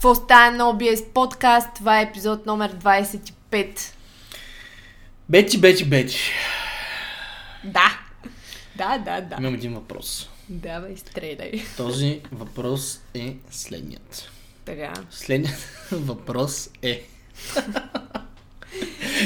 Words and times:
Какво 0.00 0.14
става 0.14 0.50
на 0.50 0.64
OBS 0.64 1.04
подкаст? 1.04 1.68
Това 1.74 2.00
е 2.00 2.02
епизод 2.02 2.46
номер 2.46 2.76
25. 2.76 3.92
Бети, 5.28 5.58
Бети, 5.58 5.84
Бети. 5.84 6.18
Да. 7.64 7.98
Да, 8.76 8.98
да, 8.98 9.20
да. 9.20 9.36
Имам 9.40 9.54
един 9.54 9.74
въпрос. 9.74 10.30
Давай, 10.48 10.96
стреляй. 10.96 11.52
Този 11.76 12.20
въпрос 12.32 13.00
е 13.14 13.36
следният. 13.50 14.30
Така. 14.64 14.92
Следният 15.10 15.68
въпрос 15.92 16.70
е... 16.82 17.02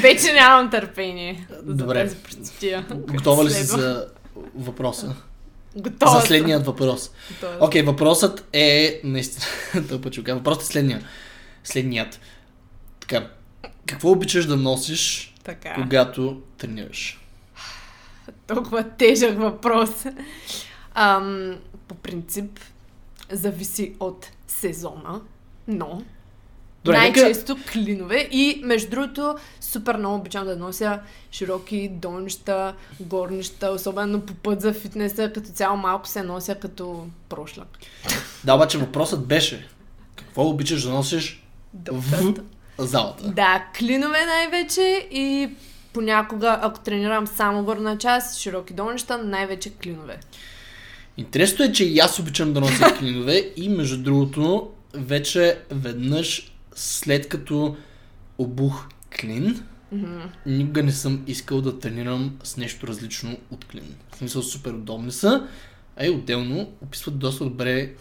Вече 0.03 0.33
нямам 0.33 0.71
търпение. 0.71 1.47
Добре. 1.63 2.09
За 2.09 2.53
тази. 2.53 2.85
Готова 2.95 3.45
ли 3.45 3.51
си 3.51 3.63
за 3.63 4.07
въпроса? 4.55 5.17
Готова 5.77 6.21
За 6.21 6.27
следният 6.27 6.67
въпрос. 6.67 7.11
Окей, 7.61 7.83
въпросът 7.83 8.49
е... 8.53 9.01
Наистина, 9.05 10.01
чука. 10.11 10.35
Въпросът 10.35 10.63
е 10.63 10.67
следния. 10.67 11.09
Следният. 11.65 12.21
Така. 13.01 13.31
Какво 13.87 14.11
обичаш 14.11 14.47
да 14.47 14.57
носиш, 14.57 15.35
Така. 15.45 15.75
когато 15.75 16.43
тренираш? 16.59 17.21
Толкова 18.47 18.91
тежък 18.91 19.39
въпрос. 19.39 19.91
Ам, 20.95 21.59
по 21.89 21.95
принцип, 21.95 22.61
зависи 23.33 23.95
от 24.01 24.31
сезона, 24.47 25.21
но 25.69 26.03
Добре, 26.85 27.01
нека- 27.01 27.21
най-често 27.21 27.57
клинове 27.73 28.29
и 28.31 28.61
между 28.65 28.91
другото 28.91 29.35
супер 29.61 29.97
много 29.97 30.15
обичам 30.17 30.45
да 30.45 30.57
нося 30.57 31.01
широки 31.33 31.89
долнища, 31.93 32.75
горнища, 33.01 33.71
особено 33.71 34.21
по 34.21 34.35
път 34.35 34.61
за 34.61 34.73
фитнеса, 34.73 35.33
като 35.35 35.51
цяло 35.51 35.77
малко 35.77 36.09
се 36.09 36.23
нося 36.23 36.55
като 36.55 37.07
прошлак. 37.29 37.79
Да, 38.45 38.55
обаче 38.55 38.79
въпросът 38.79 39.27
беше. 39.27 39.69
Какво 40.17 40.43
обичаш 40.47 40.83
да 40.83 40.91
носиш 40.91 41.43
в 41.75 42.11
Доктата. 42.11 42.43
залата? 42.79 43.29
Да, 43.29 43.65
клинове 43.79 44.19
най-вече 44.27 44.81
и 45.11 45.51
понякога, 45.93 46.59
ако 46.63 46.81
тренирам 46.81 47.27
само 47.27 47.65
горна 47.65 47.99
част, 47.99 48.39
широки 48.41 48.73
долнища, 48.75 49.19
най-вече 49.19 49.71
клинове. 49.71 50.21
Интересното 51.17 51.63
е, 51.63 51.73
че 51.73 51.85
и 51.85 51.99
аз 51.99 52.19
обичам 52.19 52.53
да 52.53 52.61
нося 52.61 52.97
клинове 52.99 53.53
и 53.57 53.69
между 53.69 53.97
другото, 54.03 54.71
вече 54.95 55.59
веднъж 55.71 56.51
след 56.75 57.29
като 57.29 57.77
обух 58.39 58.87
клин, 59.21 59.63
никога 60.47 60.83
не 60.83 60.93
съм 60.93 61.25
искал 61.27 61.61
да 61.61 61.79
тренирам 61.79 62.37
с 62.43 62.57
нещо 62.57 62.87
различно 62.87 63.37
от 63.51 63.65
клин. 63.65 63.95
В 64.13 64.17
смисъл 64.17 64.43
супер 64.43 64.71
удобни 64.71 65.13
са, 65.13 65.49
а 65.97 66.07
и 66.07 66.11
отделно 66.11 66.73
описват 66.83 67.19
доста 67.19 67.45
добре 67.45 67.93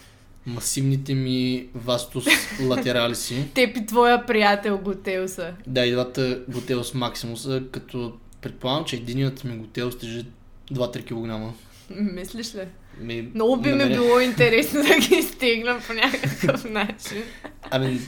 масивните 0.46 1.14
ми 1.14 1.68
вастус 1.76 2.26
латералиси. 2.68 3.46
Теб 3.54 3.78
и 3.78 3.86
твоя 3.86 4.26
приятел 4.26 4.78
Готелса. 4.78 5.54
Да, 5.68 5.86
и 5.86 5.92
двата 5.92 6.40
Готелс 6.48 6.94
Максимуса, 6.94 7.64
като 7.72 8.14
предполагам, 8.42 8.86
че 8.86 8.96
единият 8.96 9.44
ми 9.44 9.58
Готелс 9.58 9.98
тежи 9.98 10.26
2-3 10.72 11.06
кг. 11.06 11.56
Мислиш 11.90 12.56
ли? 12.56 12.68
Ми, 13.00 13.30
Много 13.36 13.58
би 13.58 13.70
на 13.70 13.86
ми 13.86 13.94
било 13.94 14.20
интересно 14.20 14.82
да 14.82 15.08
ги 15.08 15.22
стегна 15.22 15.80
по 15.88 15.94
някакъв 15.94 16.70
начин. 16.70 17.24
Ами, 17.72 18.00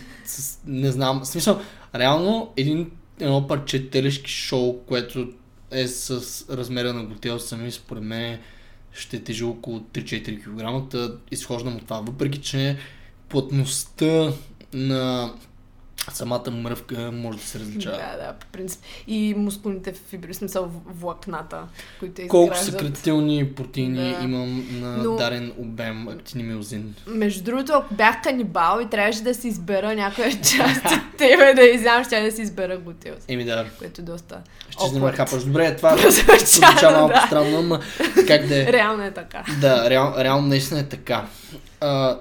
не 0.68 0.92
знам. 0.92 1.20
В 1.20 1.28
смисъл, 1.28 1.62
реално 1.96 2.54
един, 2.58 2.92
едно 3.20 3.48
парче 3.48 3.90
телешки 3.90 4.32
шоу, 4.32 4.80
което 4.80 5.30
е 5.72 5.88
с 5.88 6.46
размера 6.50 6.94
на 6.94 7.04
готел 7.04 7.40
сами, 7.40 7.72
според 7.72 8.04
мен 8.04 8.40
ще 8.94 9.24
тежи 9.24 9.44
около 9.44 9.80
3-4 9.80 10.90
кг. 10.90 10.96
Изхождам 11.32 11.76
от 11.76 11.84
това. 11.84 12.00
Въпреки, 12.00 12.42
че 12.42 12.78
плътността 13.30 14.34
на 14.74 15.34
самата 16.10 16.52
мръвка 16.52 17.12
може 17.14 17.38
да 17.38 17.44
се 17.44 17.60
различава. 17.60 17.98
Да, 17.98 18.18
да, 18.18 18.34
по 18.34 18.46
принцип. 18.48 18.82
И 19.08 19.34
мускулните 19.38 19.94
фибри, 20.02 20.34
в 20.34 20.36
смисъл 20.36 20.72
влакната, 20.88 21.62
които 22.00 22.22
Колко 22.24 22.46
изграждат. 22.46 22.74
съкратителни 22.74 23.48
протеини 23.48 23.96
Да. 24.12 24.24
имам 24.24 24.66
на 24.72 24.98
Но- 24.98 25.16
дарен 25.16 25.54
обем 25.58 26.08
актинемиозин. 26.08 26.96
Между 27.08 27.44
другото, 27.44 27.72
ако 27.74 27.94
бях 27.94 28.22
канибал 28.22 28.80
и 28.82 28.90
трябваше 28.90 29.22
да 29.22 29.34
си 29.34 29.48
избера 29.48 29.96
някоя 29.96 30.32
част 30.32 30.86
от 30.86 31.18
тебе 31.18 31.54
да 31.54 31.64
изям, 31.64 32.04
ще 32.04 32.22
да 32.22 32.32
си 32.32 32.42
избера 32.42 32.78
Готелс. 32.78 33.24
Еми 33.28 33.46
да, 33.46 33.66
Което 33.80 34.02
е 34.02 34.04
доста 34.04 34.42
ще 34.70 34.80
awkward. 34.80 35.16
хапаш. 35.16 35.44
Добре, 35.44 35.76
това 35.76 35.98
звуча 36.10 36.92
малко 36.92 37.08
да. 37.10 37.24
странно, 37.28 37.62
но 37.62 37.80
как 38.28 38.46
да 38.46 38.62
е. 38.62 38.66
Реално 38.66 39.04
е 39.04 39.12
така. 39.12 39.44
Да, 39.62 39.90
реал, 39.90 40.14
реално 40.18 40.48
наистина 40.48 40.80
е 40.80 40.86
така. 40.86 41.26
А, 41.82 42.18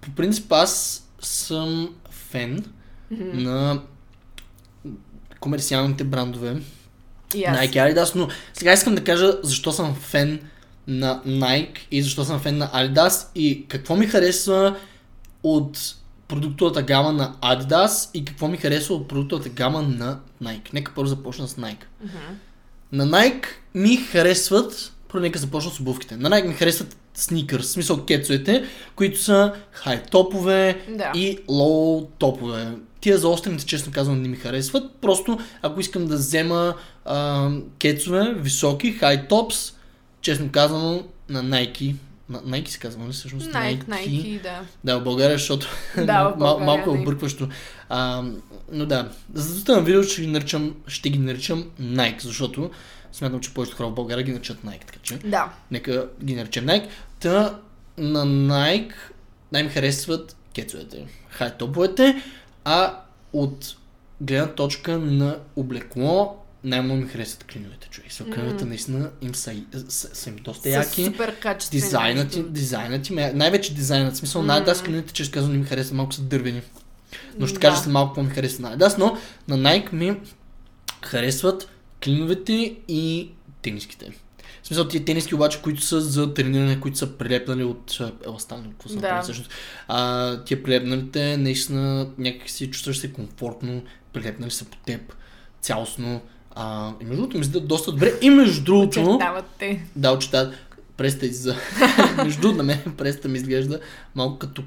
по 0.00 0.10
принцип 0.10 0.52
аз 0.52 1.02
съм 1.20 1.94
фен 2.10 2.64
на 3.10 3.80
комерциалните 5.40 6.04
брандове. 6.04 6.50
Аз. 6.50 7.34
Nike 7.34 7.72
Adidas, 7.74 8.14
но 8.14 8.28
сега 8.54 8.72
искам 8.72 8.94
да 8.94 9.04
кажа 9.04 9.32
защо 9.42 9.72
съм 9.72 9.94
фен 9.94 10.40
на 10.86 11.22
Nike 11.26 11.78
и 11.90 12.02
защо 12.02 12.24
съм 12.24 12.40
фен 12.40 12.58
на 12.58 12.68
Adidas 12.68 13.26
и 13.34 13.66
какво 13.68 13.96
ми 13.96 14.06
харесва 14.06 14.76
от 15.42 15.94
продуктовата 16.28 16.82
гама 16.82 17.12
на 17.12 17.34
Adidas 17.42 18.10
и 18.14 18.24
какво 18.24 18.48
ми 18.48 18.56
харесва 18.56 18.94
от 18.94 19.08
продуктовата 19.08 19.48
гама 19.48 19.82
на 19.82 20.20
Nike. 20.42 20.74
Нека 20.74 20.92
първо 20.94 21.08
започна 21.08 21.48
с 21.48 21.54
Nike. 21.54 21.84
Мгм. 22.04 22.16
На 22.92 23.06
Nike 23.06 23.46
ми 23.74 23.96
харесват, 23.96 24.92
първо 25.08 25.22
нека 25.22 25.38
започна 25.38 25.70
с 25.70 25.80
обувките. 25.80 26.16
На 26.16 26.30
Nike 26.30 26.46
ми 26.48 26.54
харесват 26.54 26.96
сникърс, 27.14 27.66
в 27.66 27.70
смисъл 27.70 28.04
кецовете, 28.06 28.64
които 28.96 29.22
са 29.22 29.52
хай 29.72 30.02
топове 30.02 30.84
Да. 30.88 31.12
и 31.14 31.38
лоу 31.48 32.06
топове. 32.06 32.72
Тия 33.00 33.18
заострените, 33.18 33.66
честно 33.66 33.92
казвам, 33.92 34.22
не 34.22 34.28
ми 34.28 34.36
харесват. 34.36 34.92
Просто 35.00 35.38
ако 35.62 35.80
искам 35.80 36.06
да 36.06 36.14
взема 36.16 36.74
а, 37.04 37.50
кецове, 37.78 38.34
високи, 38.36 38.92
хай 38.92 39.28
топс, 39.28 39.72
честно 40.20 40.48
казвам, 40.52 41.02
на 41.28 41.44
Nike. 41.44 41.94
На 42.28 42.42
Nike 42.42 42.68
се 42.68 42.78
казва, 42.78 43.02
нали 43.02 43.12
всъщност? 43.12 43.52
Nike, 43.52 43.84
Nike, 43.84 44.42
да. 44.42 44.60
Да, 44.84 44.98
в 44.98 45.04
България, 45.04 45.38
защото 45.38 45.66
Да, 45.96 46.24
в 46.24 46.34
България, 46.38 46.66
малко 46.66 46.90
е 46.90 47.00
объркващо. 47.00 47.48
А, 47.88 48.22
но 48.72 48.86
да, 48.86 49.08
за 49.34 49.64
да 49.64 49.76
на 49.76 49.82
видео 49.82 50.02
ще 50.02 50.20
ги 50.20 50.26
наричам, 50.26 50.74
ще 50.86 51.10
ги 51.10 51.18
наричам 51.18 51.64
Nike, 51.80 52.22
защото 52.22 52.70
смятам, 53.12 53.40
че 53.40 53.54
повечето 53.54 53.76
хора 53.76 53.88
в 53.88 53.94
България 53.94 54.24
ги 54.24 54.32
наричат 54.32 54.62
Nike, 54.66 54.86
така 54.86 54.98
че 55.02 55.18
Да. 55.18 55.52
нека 55.70 56.06
ги 56.24 56.34
наречем 56.34 56.66
Nike. 56.66 56.88
Та 57.20 57.58
на 57.98 58.26
Nike 58.26 58.92
най-ми 59.52 59.70
харесват 59.70 60.36
кецовете, 60.54 61.06
хай 61.30 61.56
топовете, 61.58 62.22
а 62.64 63.00
от 63.32 63.76
гледна 64.20 64.54
точка 64.54 64.98
на 64.98 65.38
облекло 65.56 66.36
най-много 66.64 67.00
ми 67.00 67.08
харесват 67.08 67.44
клиновете, 67.44 67.88
човек. 67.88 68.12
Са 68.12 68.24
клиновете 68.24 68.64
наистина 68.64 69.10
им 69.22 69.34
са, 69.34 69.54
са, 69.88 70.14
са 70.14 70.30
им 70.30 70.36
доста 70.36 70.62
С 70.62 70.72
яки. 70.72 71.04
супер 71.04 71.38
качествени. 71.38 71.80
Дизайнът 71.82 72.36
им, 72.36 72.52
дизайнът 72.52 73.08
им 73.10 73.18
е, 73.18 73.32
най-вече 73.32 73.74
дизайнът, 73.74 74.16
смисъл, 74.16 74.42
на 74.42 74.64
Adidas 74.64 74.84
клините, 74.84 75.12
често 75.12 75.34
казвам, 75.34 75.52
не 75.52 75.58
ми 75.58 75.64
харесват, 75.64 75.96
малко 75.96 76.12
са 76.12 76.22
дървени. 76.22 76.62
Но 77.38 77.46
ще 77.46 77.54
Да. 77.54 77.60
кажа 77.60 77.76
след 77.76 77.92
малко 77.92 78.08
какво 78.10 78.22
ми 78.22 78.30
харесва 78.30 78.70
на 78.70 78.78
Adidas, 78.78 78.98
но 78.98 79.18
на 79.48 79.56
Nike 79.58 79.92
ми 79.92 80.16
харесват 81.02 81.68
клиновете 82.04 82.52
и 82.88 83.30
тениските. 83.62 84.12
Смисъл, 84.70 84.88
тия 84.88 85.04
тениски 85.04 85.34
обаче, 85.34 85.62
които 85.62 85.82
са 85.82 86.00
за 86.00 86.34
трениране, 86.34 86.80
които 86.80 86.98
са 86.98 87.12
прилепнали 87.18 87.64
от 87.64 87.96
а, 88.00 88.12
еластан, 88.26 88.64
какво 88.70 88.88
са 88.88 88.96
Да. 88.96 89.22
всъщност. 89.22 89.50
А, 89.88 90.36
тия 90.44 90.62
прилепналите, 90.62 91.36
наистина, 91.36 92.10
някак 92.18 92.50
си 92.50 92.70
чувстваш 92.70 92.98
се 92.98 93.12
комфортно, 93.12 93.82
прилепнали 94.12 94.50
са 94.50 94.64
по 94.64 94.76
теб, 94.76 95.00
цялостно. 95.60 96.20
А, 96.54 96.92
и 97.00 97.04
между 97.04 97.16
другото 97.16 97.36
ми 97.36 97.40
изглежда 97.40 97.66
доста 97.66 97.92
добре. 97.92 98.12
И 98.22 98.30
между 98.30 98.64
другото... 98.64 99.04
Очертават 99.04 99.44
те. 99.58 99.82
Да, 99.96 100.12
очета. 100.12 100.52
Преста 100.96 101.26
за... 101.32 101.56
Между 102.24 102.40
другото, 102.40 102.58
на 102.58 102.64
мен 102.64 102.80
преста 102.96 103.28
ми 103.28 103.38
изглежда 103.38 103.80
малко 104.14 104.38
като, 104.38 104.62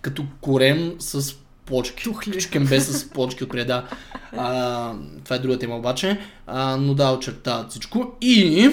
като 0.00 0.26
корем 0.40 0.94
с 0.98 1.34
плочки. 1.64 2.04
Тухли. 2.04 2.40
Чукембе 2.40 2.80
с 2.80 3.10
плочки 3.10 3.44
отпред, 3.44 3.66
да. 3.66 3.88
А, 4.36 4.92
това 5.24 5.36
е 5.36 5.38
друга 5.38 5.58
тема 5.58 5.76
обаче. 5.76 6.20
А, 6.46 6.76
но 6.76 6.94
да, 6.94 7.12
очертават 7.12 7.70
всичко. 7.70 8.12
И... 8.20 8.70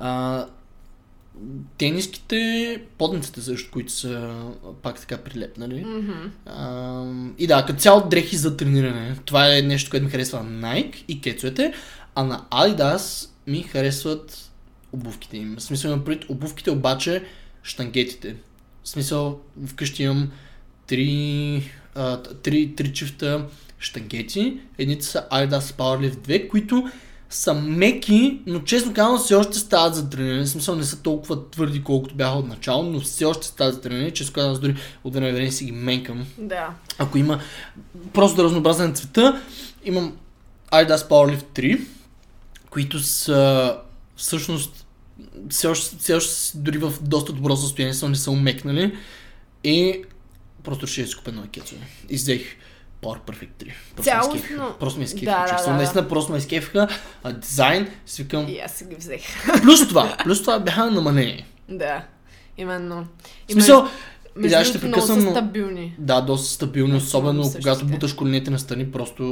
А, 0.00 0.46
тениските, 1.78 2.82
подниците 2.98 3.40
също, 3.40 3.70
които 3.70 3.92
са 3.92 4.34
пак 4.82 5.00
така 5.00 5.18
прилепнали. 5.18 5.84
Мгм. 5.84 6.30
А, 6.46 7.04
и 7.38 7.46
да, 7.46 7.66
като 7.66 7.80
цяло 7.80 8.08
дрехи 8.08 8.36
за 8.36 8.56
трениране. 8.56 9.16
Това 9.24 9.56
е 9.56 9.62
нещо, 9.62 9.90
което 9.90 10.04
ми 10.04 10.10
харесва 10.10 10.42
на 10.42 10.68
Nike 10.68 11.04
и 11.08 11.20
кецовете, 11.20 11.72
а 12.14 12.24
на 12.24 12.44
Adidas 12.50 13.28
ми 13.46 13.62
харесват 13.62 14.50
обувките 14.92 15.36
им. 15.36 15.56
В 15.58 15.62
смисъл 15.62 15.88
имам 15.88 16.04
предвид 16.04 16.30
обувките, 16.30 16.70
обаче 16.70 17.24
штангетите. 17.62 18.36
В 18.82 18.88
смисъл 18.88 19.40
вкъщи 19.66 20.02
имам 20.02 20.30
три, 20.86 21.70
а, 21.94 22.22
три, 22.22 22.74
три 22.76 22.92
чифта 22.92 23.46
штангети. 23.78 24.60
Едните 24.78 25.04
са 25.04 25.26
Adidas 25.32 25.60
Powerlift 25.60 26.16
2, 26.16 26.48
които 26.48 26.90
са 27.30 27.54
меки, 27.54 28.40
но 28.46 28.60
честно 28.60 28.94
казвам 28.94 29.18
все 29.18 29.34
още 29.34 29.58
стават 29.58 29.94
за 29.94 30.10
трениране. 30.10 30.44
В 30.44 30.48
смисъл 30.48 30.76
не 30.76 30.84
са 30.84 31.02
толкова 31.02 31.50
твърди, 31.50 31.82
колкото 31.82 32.14
бяха 32.14 32.38
от 32.38 32.48
начало, 32.48 32.82
но 32.82 33.00
все 33.00 33.24
още 33.24 33.46
стават 33.46 33.74
за 33.74 33.80
трениране. 33.80 34.10
Често 34.10 34.32
казвам, 34.32 34.52
аз 34.52 34.60
дори 34.60 34.76
от 35.04 35.14
време 35.14 35.32
време 35.32 35.50
си 35.50 35.64
ги 35.64 35.72
менкам. 35.72 36.26
Да. 36.38 36.74
Ако 36.98 37.18
има 37.18 37.40
просто 38.12 38.36
да 38.36 38.44
разнообразен 38.44 38.94
цвета, 38.94 39.42
имам 39.84 40.16
Adidas 40.72 41.08
Powerlift 41.08 41.44
3, 41.54 41.80
които 42.70 42.98
са 42.98 43.76
всъщност 44.16 44.86
все 45.50 45.66
още, 45.66 45.96
все 45.98 46.14
още 46.14 46.58
дори 46.58 46.78
в 46.78 46.92
доста 47.00 47.32
добро 47.32 47.56
състояние, 47.56 47.94
са 47.94 48.08
не 48.08 48.16
са 48.16 48.30
умекнали. 48.30 48.98
И 49.64 50.02
просто 50.62 50.86
ще 50.86 51.06
си 51.06 51.16
купя 51.16 51.32
нови 51.32 51.48
кецове. 51.48 51.80
И 52.08 52.16
взех 52.16 52.42
Power 53.02 53.18
Perfect 53.20 53.48
3. 53.58 53.72
Просто 53.96 54.10
Цялостно- 54.10 54.56
ме. 54.58 54.78
Просто 54.80 54.98
ме 54.98 55.04
изкефиха. 55.04 55.30
Да, 55.32 55.42
да, 55.42 55.48
честно. 55.48 55.64
да, 55.64 55.70
да. 55.70 55.76
Наистина 55.76 56.08
просто 56.08 56.32
ме 56.32 56.38
изкефиха. 56.38 56.88
А, 57.24 57.32
дизайн, 57.32 57.88
си 58.06 58.22
викам. 58.22 58.48
И 58.48 58.58
аз 58.58 58.72
си 58.72 58.84
ги 58.84 58.94
взех. 58.96 59.20
Плюс 59.62 59.88
това, 59.88 60.16
плюс 60.24 60.40
това 60.40 60.58
бяха 60.58 60.86
намалени. 60.86 61.46
да. 61.68 62.02
Именно. 62.58 63.06
В 63.48 63.52
смисъл, 63.52 63.88
между 64.36 64.58
да, 64.58 64.64
ще 64.64 64.78
другото, 64.78 64.86
много 64.88 65.06
прекъсвам, 65.06 65.34
са 65.34 65.40
стабилни. 65.40 65.94
да, 65.98 66.20
доста 66.20 66.48
стабилно, 66.48 66.96
Аз 66.96 67.02
особено 67.02 67.42
когато 67.42 67.62
същите. 67.62 67.84
буташ 67.84 68.12
коленете 68.12 68.50
на 68.50 68.58
страни, 68.58 68.92
просто, 68.92 69.24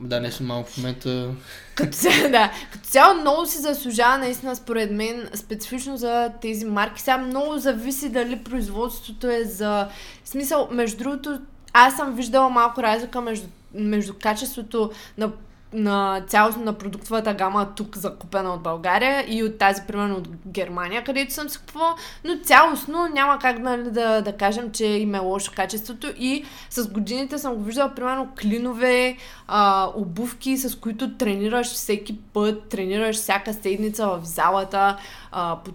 да, 0.00 0.20
не 0.20 0.30
съм 0.32 0.46
малко 0.46 0.70
в 0.70 0.76
момента. 0.76 1.28
Като, 1.74 1.92
цяло- 1.92 2.14
да, 2.30 2.50
като 2.72 2.84
цяло 2.84 3.14
много 3.14 3.46
си 3.46 3.58
заслужава 3.58 4.18
наистина 4.18 4.56
според 4.56 4.90
мен, 4.90 5.28
специфично 5.34 5.96
за 5.96 6.30
тези 6.42 6.64
марки. 6.64 7.00
Сега 7.00 7.18
много 7.18 7.58
зависи 7.58 8.08
дали 8.08 8.36
производството 8.38 9.26
е 9.28 9.44
за... 9.44 9.88
В 10.24 10.28
смисъл, 10.28 10.68
между 10.70 10.96
другото, 10.96 11.38
аз 11.72 11.96
съм 11.96 12.14
виждала 12.14 12.48
малко 12.48 12.82
разлика 12.82 13.20
между, 13.20 13.46
между 13.74 14.14
качеството 14.20 14.90
на 15.18 15.30
на 15.72 16.24
цялостно 16.26 16.64
на 16.64 16.72
продуктовата 16.72 17.34
гама 17.34 17.68
тук 17.76 17.96
закупена 17.96 18.54
от 18.54 18.62
България 18.62 19.24
и 19.28 19.44
от 19.44 19.58
тази, 19.58 19.82
примерно, 19.88 20.16
от 20.16 20.28
Германия, 20.46 21.04
където 21.04 21.34
съм 21.34 21.48
си 21.48 21.58
купувала, 21.58 21.94
но 22.24 22.36
цялостно 22.44 23.08
няма 23.08 23.38
как 23.38 23.58
нали, 23.58 23.90
да, 23.90 24.20
да 24.20 24.36
кажем, 24.36 24.72
че 24.72 24.86
им 24.86 25.14
е 25.14 25.18
лошо 25.18 25.52
качеството. 25.56 26.12
И 26.18 26.44
с 26.70 26.88
годините 26.88 27.38
съм 27.38 27.54
го 27.54 27.62
виждала, 27.62 27.94
примерно, 27.94 28.28
клинове, 28.40 29.16
а, 29.48 29.88
обувки, 29.96 30.56
с 30.56 30.78
които 30.78 31.16
тренираш 31.16 31.66
всеки 31.66 32.18
път, 32.18 32.68
тренираш 32.68 33.16
всяка 33.16 33.54
седмица 33.54 34.06
в 34.06 34.20
залата, 34.22 34.96
а, 35.32 35.56
по 35.64 35.70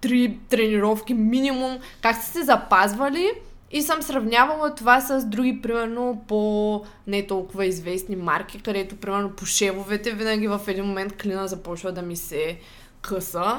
три 0.00 0.38
тренировки 0.48 1.14
минимум, 1.14 1.78
как 2.02 2.16
сте 2.16 2.38
се 2.38 2.44
запазвали 2.44 3.30
и 3.70 3.82
съм 3.82 4.02
сравнявала 4.02 4.74
това 4.74 5.00
с 5.00 5.24
други, 5.26 5.62
примерно, 5.62 6.24
по 6.28 6.82
не 7.06 7.26
толкова 7.26 7.66
известни 7.66 8.16
марки, 8.16 8.60
където, 8.60 8.96
примерно, 8.96 9.30
по 9.30 9.46
шевовете 9.46 10.10
винаги 10.10 10.48
в 10.48 10.60
един 10.66 10.84
момент 10.84 11.16
клина 11.22 11.48
започва 11.48 11.92
да 11.92 12.02
ми 12.02 12.16
се 12.16 12.58
къса. 13.00 13.58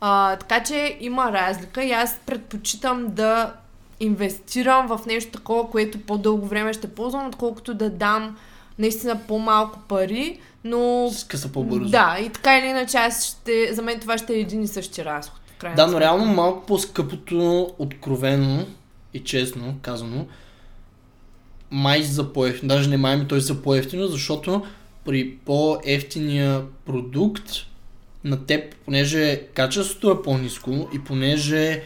А, 0.00 0.36
така 0.36 0.62
че 0.62 0.96
има 1.00 1.32
разлика 1.32 1.84
и 1.84 1.92
аз 1.92 2.18
предпочитам 2.26 3.06
да 3.08 3.52
инвестирам 4.00 4.86
в 4.86 5.00
нещо 5.06 5.32
такова, 5.32 5.70
което 5.70 6.00
по-дълго 6.00 6.46
време 6.46 6.72
ще 6.72 6.94
ползвам, 6.94 7.26
отколкото 7.26 7.74
да 7.74 7.90
дам 7.90 8.36
наистина 8.78 9.20
по-малко 9.28 9.78
пари, 9.88 10.40
но... 10.64 11.10
Скъса 11.12 11.52
по-бързо. 11.52 11.90
Да, 11.90 12.16
и 12.20 12.28
така 12.28 12.58
или 12.58 12.66
иначе 12.66 12.96
аз 12.96 13.24
ще... 13.24 13.74
За 13.74 13.82
мен 13.82 14.00
това 14.00 14.18
ще 14.18 14.34
е 14.34 14.40
един 14.40 14.62
и 14.62 14.68
същи 14.68 15.04
разход. 15.04 15.40
Да, 15.76 15.86
но 15.86 16.00
реално 16.00 16.24
малко 16.24 16.66
по-скъпото, 16.66 17.70
откровено 17.78 18.66
и 19.14 19.20
честно 19.20 19.78
казано, 19.82 20.26
май 21.70 22.02
за 22.02 22.32
по-ефтино, 22.32 22.68
даже 22.68 22.88
не 22.88 22.96
май 22.96 23.16
ми 23.16 23.28
той 23.28 23.40
за 23.40 23.62
по-ефтино, 23.62 24.06
защото 24.06 24.62
при 25.04 25.36
по-ефтиния 25.44 26.62
продукт 26.86 27.50
на 28.24 28.46
теб, 28.46 28.74
понеже 28.84 29.42
качеството 29.54 30.10
е 30.10 30.22
по-низко 30.22 30.88
и 30.94 31.04
понеже 31.04 31.82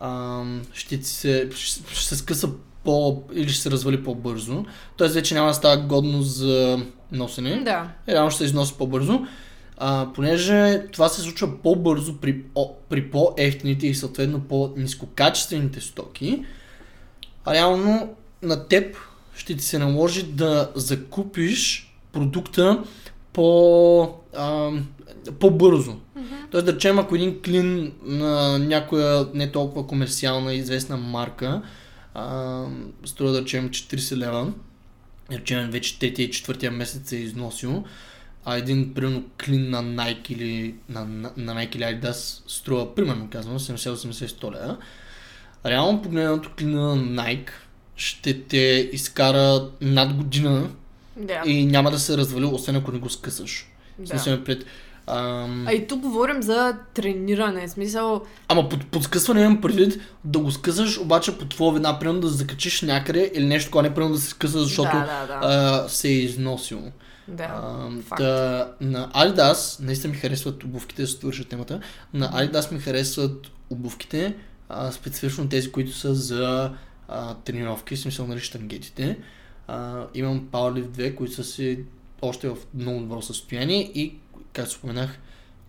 ам, 0.00 0.62
ще, 0.72 0.98
ти 0.98 1.04
се, 1.04 1.50
ще, 1.54 1.94
ще 1.94 2.04
се 2.04 2.16
скъса 2.16 2.48
по, 2.84 3.22
или 3.34 3.48
ще 3.48 3.62
се 3.62 3.70
развали 3.70 4.04
по-бързо, 4.04 4.64
т.е. 4.98 5.08
вече 5.08 5.34
няма 5.34 5.48
да 5.48 5.54
става 5.54 5.76
годно 5.76 6.22
за 6.22 6.82
носене 7.12 7.62
Да. 7.64 7.88
реално 8.08 8.30
ще 8.30 8.38
се 8.38 8.44
износи 8.44 8.74
по-бързо. 8.78 9.26
А, 9.76 10.08
понеже 10.14 10.82
това 10.92 11.08
се 11.08 11.20
случва 11.20 11.62
по-бързо 11.62 12.16
при, 12.16 12.42
о, 12.54 12.74
при 12.88 13.10
по-ефтините 13.10 13.86
и 13.86 13.94
съответно 13.94 14.40
по-низкокачествените 14.40 15.80
стоки, 15.80 16.44
реално 17.48 18.14
на 18.42 18.68
теб 18.68 18.96
ще 19.34 19.56
ти 19.56 19.64
се 19.64 19.78
наложи 19.78 20.22
да 20.22 20.70
закупиш 20.74 21.92
продукта 22.12 22.84
по, 23.32 24.14
а, 24.36 24.70
по-бързо. 25.40 25.96
Тоест 26.50 26.66
да 26.66 26.72
речем, 26.72 26.98
ако 26.98 27.14
един 27.14 27.42
клин 27.42 27.92
на 28.02 28.58
някоя 28.58 29.28
не 29.34 29.52
толкова 29.52 29.86
комерциална 29.86 30.54
известна 30.54 30.96
марка 30.96 31.62
а, 32.14 32.64
струва 33.04 33.32
да 33.32 33.40
речем 33.40 33.70
40 33.70 34.16
лева, 34.16 34.52
да 35.30 35.38
речем 35.38 35.70
вече 35.70 35.98
третия 35.98 36.24
и 36.24 36.30
четвъртия 36.30 36.70
месец 36.70 37.12
е 37.12 37.16
износил, 37.16 37.84
а 38.44 38.56
един 38.56 38.94
примерно 38.94 39.24
клин 39.44 39.70
на 39.70 39.84
Nike 39.84 40.32
или 40.32 40.74
на, 40.88 41.04
на, 41.04 41.32
на 41.36 41.54
Nike 41.54 41.76
или 41.76 41.82
Adidas 41.82 42.42
струва 42.46 42.94
примерно 42.94 43.28
казвам 43.32 43.58
70-80-100 43.58 44.52
лева. 44.52 44.76
Реално 45.66 46.02
погледнато 46.02 46.50
клина 46.58 46.96
на 46.96 47.22
Nike 47.22 47.50
ще 47.96 48.42
те 48.42 48.90
изкара 48.92 49.68
над 49.80 50.12
година 50.14 50.68
Да. 51.16 51.42
и 51.46 51.66
няма 51.66 51.90
да 51.90 51.98
се 51.98 52.16
развали, 52.16 52.44
освен 52.44 52.76
ако 52.76 52.92
не 52.92 52.98
го 52.98 53.10
скъсаш. 53.10 53.66
В 53.98 54.02
да. 54.02 54.06
смисъл 54.08 54.44
пред... 54.44 54.64
Ам... 55.06 55.64
А 55.68 55.72
и 55.72 55.86
тук 55.86 56.00
говорим 56.00 56.42
за 56.42 56.76
трениране. 56.94 57.66
В 57.66 57.70
смисъл, 57.70 58.22
Ама 58.48 58.68
под, 58.68 58.86
под 58.86 59.04
скъсване 59.04 59.40
имам 59.40 59.60
предвид 59.60 60.00
да 60.24 60.38
го 60.38 60.50
скъсаш, 60.50 60.98
обаче 60.98 61.38
по 61.38 61.44
твоя 61.44 61.72
вина, 61.74 61.98
примерно 61.98 62.20
да 62.20 62.28
закачиш 62.28 62.82
някъде 62.82 63.30
или 63.34 63.46
нещо, 63.46 63.70
което 63.70 63.88
не 63.88 63.94
примерно 63.94 64.14
да 64.14 64.20
се 64.20 64.30
скъса, 64.30 64.58
защото 64.62 64.90
Да, 64.96 65.26
да, 65.26 65.26
да. 65.26 65.38
А, 65.42 65.88
се 65.88 66.08
е 66.08 66.12
износил. 66.12 66.82
да. 67.28 67.44
А, 67.44 67.90
факт. 68.02 68.22
да, 68.22 68.72
на 68.80 69.08
Adidas, 69.08 69.80
наистина 69.80 70.12
ми 70.12 70.18
харесват 70.18 70.64
обувките, 70.64 71.02
да 71.02 71.08
се 71.08 71.44
темата, 71.44 71.80
на 72.14 72.30
Adidas 72.32 72.72
ми 72.72 72.78
харесват 72.80 73.46
обувките, 73.70 74.34
а, 74.70 74.92
специфично 74.92 75.48
тези, 75.48 75.72
които 75.72 75.92
са 75.92 76.14
за 76.14 76.72
а, 77.08 77.34
тренировки, 77.34 77.96
в 77.96 78.00
смисъл 78.00 78.26
нали 78.26 78.40
штангетите. 78.40 79.18
А, 79.68 80.06
имам 80.14 80.48
Powerlift 80.52 80.88
2, 80.88 81.14
които 81.14 81.34
са 81.34 81.44
си 81.44 81.78
още 82.22 82.48
в 82.48 82.56
много 82.74 83.00
добро 83.00 83.22
състояние 83.22 83.90
и, 83.94 84.14
както 84.52 84.72
споменах, 84.72 85.18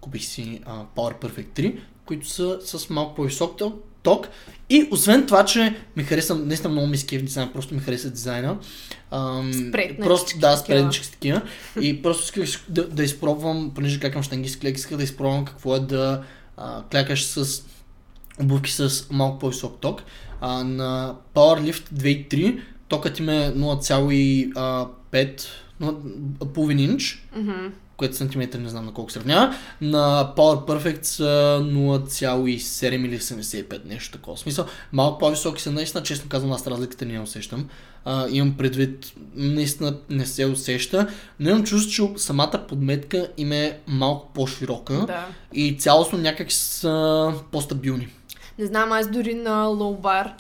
купих 0.02 0.24
си 0.24 0.62
а, 0.66 0.86
Power 0.96 1.22
Perfect 1.22 1.48
3, 1.48 1.80
които 2.06 2.30
са 2.30 2.60
с 2.64 2.90
малко 2.90 3.16
по-висок 3.16 3.62
ток-. 4.04 4.28
И 4.70 4.88
освен 4.92 5.26
това, 5.26 5.46
че 5.46 5.76
ми 5.96 6.04
хареса, 6.04 6.36
наистина 6.36 6.72
много 6.72 6.88
ми 6.88 6.98
скеф 6.98 7.22
дизайн, 7.22 7.50
просто 7.54 7.74
ми 7.74 7.80
хареса 7.80 8.10
дизайна. 8.10 8.58
Ам, 9.12 9.72
просто, 10.00 10.40
да, 10.40 10.58
с 10.58 10.64
такива. 11.12 11.42
И 11.82 12.02
просто 12.02 12.42
исках 12.42 12.66
да, 12.70 12.88
да 12.88 13.04
изпробвам, 13.04 13.72
понеже 13.76 14.00
клякам 14.00 14.24
штангист 14.24 14.60
клек, 14.60 14.78
исках 14.78 14.98
да 14.98 15.04
изпробвам 15.04 15.46
какво 15.46 15.76
е 15.76 15.80
да 15.80 16.24
а, 16.58 16.84
клякаш 16.92 17.26
с 17.26 17.64
обувки 18.42 18.72
с 18.72 19.08
малко 19.12 19.40
по-висок 19.40 19.78
ток. 19.80 20.02
А, 20.42 20.64
на 20.64 21.16
Powerlift 21.36 21.94
2.3 21.94 22.60
токът 22.88 23.20
им 23.20 23.30
е 23.30 23.54
0,5 23.56 24.54
0,5 25.82 26.46
половин 26.46 26.80
инч, 26.80 27.28
Мгм. 27.36 27.52
което 27.98 28.16
сантиметри 28.16 28.60
не 28.60 28.70
знам 28.70 28.86
на 28.86 28.94
колко 28.94 29.12
сравнява. 29.12 29.56
На 29.82 30.34
Power 30.38 30.68
Perfect 30.68 31.04
са 31.04 31.24
0,7 31.64 33.06
или 33.06 33.20
75, 33.20 33.86
нещо 33.86 34.12
такова. 34.12 34.36
В 34.36 34.40
смисъл, 34.40 34.66
малко 34.92 35.20
по-високи 35.20 35.62
са 35.62 35.72
наистина, 35.72 36.04
честно 36.04 36.30
казвам, 36.30 36.52
аз 36.52 36.68
разликата 36.68 37.06
не 37.06 37.14
я 37.14 37.22
усещам. 37.22 37.68
А, 38.06 38.28
имам 38.30 38.58
предвид, 38.58 39.14
наистина 39.36 39.98
не 40.10 40.26
се 40.26 40.46
усеща, 40.46 41.08
но 41.40 41.50
имам 41.50 41.64
чувство, 41.64 41.92
че 41.92 42.24
самата 42.24 42.66
подметка 42.70 43.28
им 43.38 43.52
е 43.52 43.80
малко 43.88 44.34
по-широка 44.34 44.94
Да. 45.08 45.26
и 45.54 45.78
цялостно 45.78 46.18
някак 46.18 46.52
са 46.52 47.34
по-стабилни. 47.52 48.08
Не 48.62 48.68
знам, 48.68 48.92
аз 48.92 49.08
дори 49.08 49.34
на 49.34 49.64
лоубар 49.64 50.34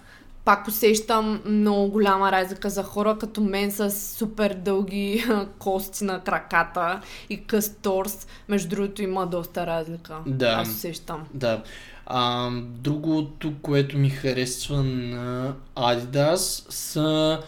пак 0.45 0.67
усещам 0.67 1.41
много 1.45 1.91
голяма 1.91 2.31
разлика 2.31 2.69
за 2.69 2.83
хора 2.83 3.17
като 3.17 3.41
мен 3.41 3.71
с 3.71 3.91
супер 3.91 4.53
дълги 4.53 5.25
кости 5.59 6.03
на 6.03 6.19
краката 6.19 7.01
и 7.29 7.43
къс 7.43 7.75
торс. 7.75 8.27
Между 8.49 8.69
другото 8.69 9.01
има 9.01 9.27
доста 9.27 9.67
разлика. 9.67 10.17
Да. 10.25 10.47
Аз 10.47 10.69
усещам. 10.69 11.23
Да. 11.33 11.63
А, 12.05 12.49
другото, 12.63 13.53
което 13.61 13.97
ми 13.97 14.09
харесва 14.09 14.83
на 14.83 15.53
Adidas 15.75 16.71
са 16.71 17.39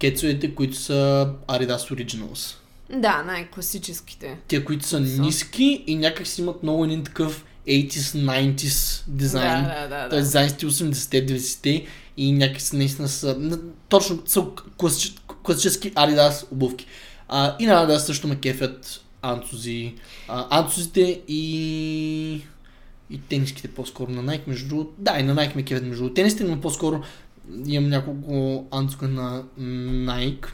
кецовете, 0.00 0.54
които 0.54 0.76
са 0.76 1.30
Adidas 1.48 1.76
Originals. 1.94 2.56
Да, 2.90 3.22
най-класическите. 3.22 4.38
Те, 4.48 4.64
които 4.64 4.86
са 4.86 5.06
Са. 5.06 5.22
ниски 5.22 5.84
и 5.86 5.96
някак 5.96 6.26
си 6.26 6.40
имат 6.40 6.62
много 6.62 6.84
един 6.84 7.04
такъв 7.04 7.44
80s, 7.68 8.18
90s 8.18 9.02
дизайн. 9.08 9.64
Да, 9.64 9.88
да, 9.88 9.88
да. 9.88 10.08
Да. 10.08 10.16
дизайн 10.16 10.50
стил 10.50 10.70
80-те, 10.70 11.26
90-те 11.26 11.86
и 12.16 12.32
някак 12.32 12.60
си 12.60 12.76
наистина 12.76 13.08
са, 13.08 13.58
точно 13.88 14.22
са 14.26 14.44
класич, 14.76 15.14
класически 15.42 15.94
Adidas 15.94 16.52
обувки. 16.52 16.86
А, 17.28 17.56
и 17.58 17.66
на 17.66 17.86
Adidas 17.86 17.96
също 17.96 18.28
ме 18.28 18.36
кефят 18.36 19.00
анцузи. 19.22 19.94
А, 20.28 20.58
анцузите 20.58 21.20
и... 21.28 22.42
И 23.10 23.20
тениските 23.20 23.68
по-скоро 23.68 24.10
на 24.10 24.24
Nike, 24.24 24.46
между 24.46 24.68
другото. 24.68 24.90
Да, 24.98 25.18
и 25.18 25.22
на 25.22 25.34
Nike 25.34 25.56
ме 25.56 25.62
кевят 25.62 25.84
между 25.84 26.02
другото. 26.02 26.14
Тенисите, 26.14 26.44
но 26.44 26.60
по-скоро 26.60 27.02
имам 27.66 27.90
няколко 27.90 28.66
анцука 28.70 29.08
на 29.08 29.42
Nike. 29.60 30.46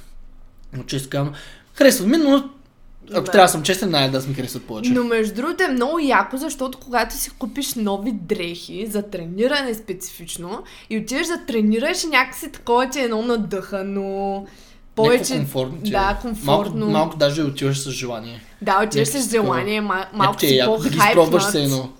Но 0.72 0.82
често 0.82 1.08
казвам, 1.08 1.34
харесват 1.74 2.08
ми, 2.08 2.16
но 2.16 2.50
ако 3.14 3.24
трябва 3.24 3.44
да 3.44 3.48
съм 3.48 3.62
честен, 3.62 3.90
най 3.90 4.10
да 4.10 4.22
ми 4.28 4.34
харесват 4.34 4.64
повече. 4.64 4.90
Но 4.90 5.04
между 5.04 5.34
другото 5.34 5.62
е 5.62 5.68
много 5.68 5.98
яко, 5.98 6.36
защото 6.36 6.78
когато 6.78 7.16
си 7.16 7.30
купиш 7.30 7.74
нови 7.74 8.12
дрехи 8.12 8.86
за 8.86 9.02
трениране 9.02 9.74
специфично 9.74 10.62
и 10.90 10.98
отидеш 10.98 11.26
да 11.26 11.46
тренираш 11.46 12.04
някакси 12.04 12.52
такова 12.52 12.90
ти 12.90 13.00
е 13.00 13.02
едно 13.02 13.22
надъхано, 13.22 14.46
повече... 14.94 15.36
Комфортно. 15.36 15.78
е. 15.86 15.90
Да, 15.90 16.18
комфортно. 16.22 16.86
Малко, 16.86 16.92
малко 16.92 17.16
даже 17.16 17.42
отиваш 17.42 17.78
с 17.78 17.90
желание. 17.90 18.40
Да, 18.62 18.84
отиваш 18.86 19.08
с 19.08 19.30
желание, 19.30 19.80
ма, 19.80 20.06
малко 20.14 20.44
е 20.44 20.48
си 20.48 20.56
яко 20.56 20.78
да 20.78 20.88
ги 20.88 20.96
по-хайпнат. 20.96 21.08
изпробваш 21.08 21.44
се 21.44 21.62
едно. 21.62 21.92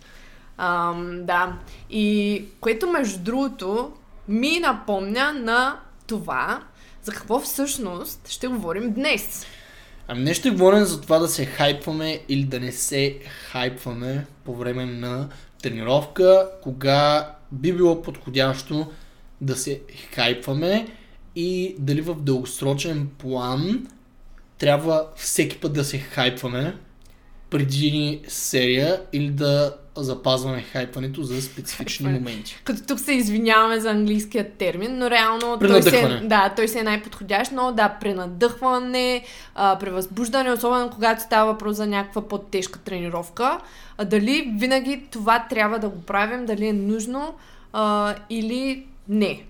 Ам, 0.59 1.18
да. 1.23 1.52
И 1.90 2.44
което 2.61 2.90
между 2.90 3.18
другото 3.18 3.90
ми 4.28 4.59
напомня 4.61 5.32
на 5.32 5.76
това, 6.06 6.61
за 7.02 7.12
какво 7.12 7.40
всъщност 7.40 8.28
ще 8.28 8.47
говорим 8.47 8.92
днес. 8.92 9.47
Ами 10.14 10.25
не 10.25 10.35
ще 10.35 10.50
говорим 10.50 10.85
за 10.85 11.00
това 11.00 11.19
да 11.19 11.28
се 11.28 11.45
хайпваме 11.45 12.21
или 12.28 12.45
да 12.45 12.61
не 12.61 12.73
се 12.73 13.19
хайпваме 13.25 14.26
по 14.45 14.54
време 14.54 14.87
на 14.87 15.28
тренировка, 15.62 16.49
кога 16.62 17.31
би 17.52 17.73
било 17.73 18.02
подходящо 18.02 18.87
да 19.40 19.57
се 19.57 19.81
хайпваме 20.14 20.87
и 21.37 21.76
дали 21.78 22.00
в 22.00 22.14
дългосрочен 22.14 23.09
план 23.19 23.87
трябва 24.59 25.07
всеки 25.16 25.59
път 25.59 25.73
да 25.73 25.85
се 25.85 25.99
хайпваме 25.99 26.76
преди 27.50 28.21
серия 28.28 29.02
или 29.12 29.31
да 29.31 29.76
запазваме 29.96 30.62
хайпването 30.62 31.22
за 31.22 31.42
специфични 31.42 32.04
Хайпване. 32.06 32.18
моменти. 32.18 32.61
Като 32.64 32.82
тук 32.87 33.00
се 33.00 33.12
извиняваме 33.12 33.80
за 33.80 33.90
английския 33.90 34.50
термин, 34.50 34.99
но 34.99 35.11
реално 35.11 35.58
той 35.58 35.82
се, 35.82 35.90
Пренадъхване. 35.90 36.28
да, 36.28 36.52
той 36.56 36.68
се 36.68 36.78
е 36.78 36.82
най-подходящ, 36.82 37.52
но 37.52 37.72
да, 37.72 37.88
пренадъхване, 38.00 39.25
а, 39.54 39.78
превъзбуждане, 39.78 40.52
особено 40.52 40.90
когато 40.90 41.22
става 41.22 41.52
въпрос 41.52 41.76
за 41.76 41.87
някаква 41.87 42.28
по-тежка 42.28 42.78
тренировка. 42.78 43.58
А 43.99 44.04
дали 44.04 44.52
винаги 44.58 45.02
това 45.11 45.46
трябва 45.50 45.78
да 45.78 45.88
го 45.88 46.02
правим, 46.02 46.46
дали 46.46 46.66
е 46.66 46.72
нужно 46.72 47.34
а, 47.72 48.14
или 48.30 48.87
не. 49.08 49.44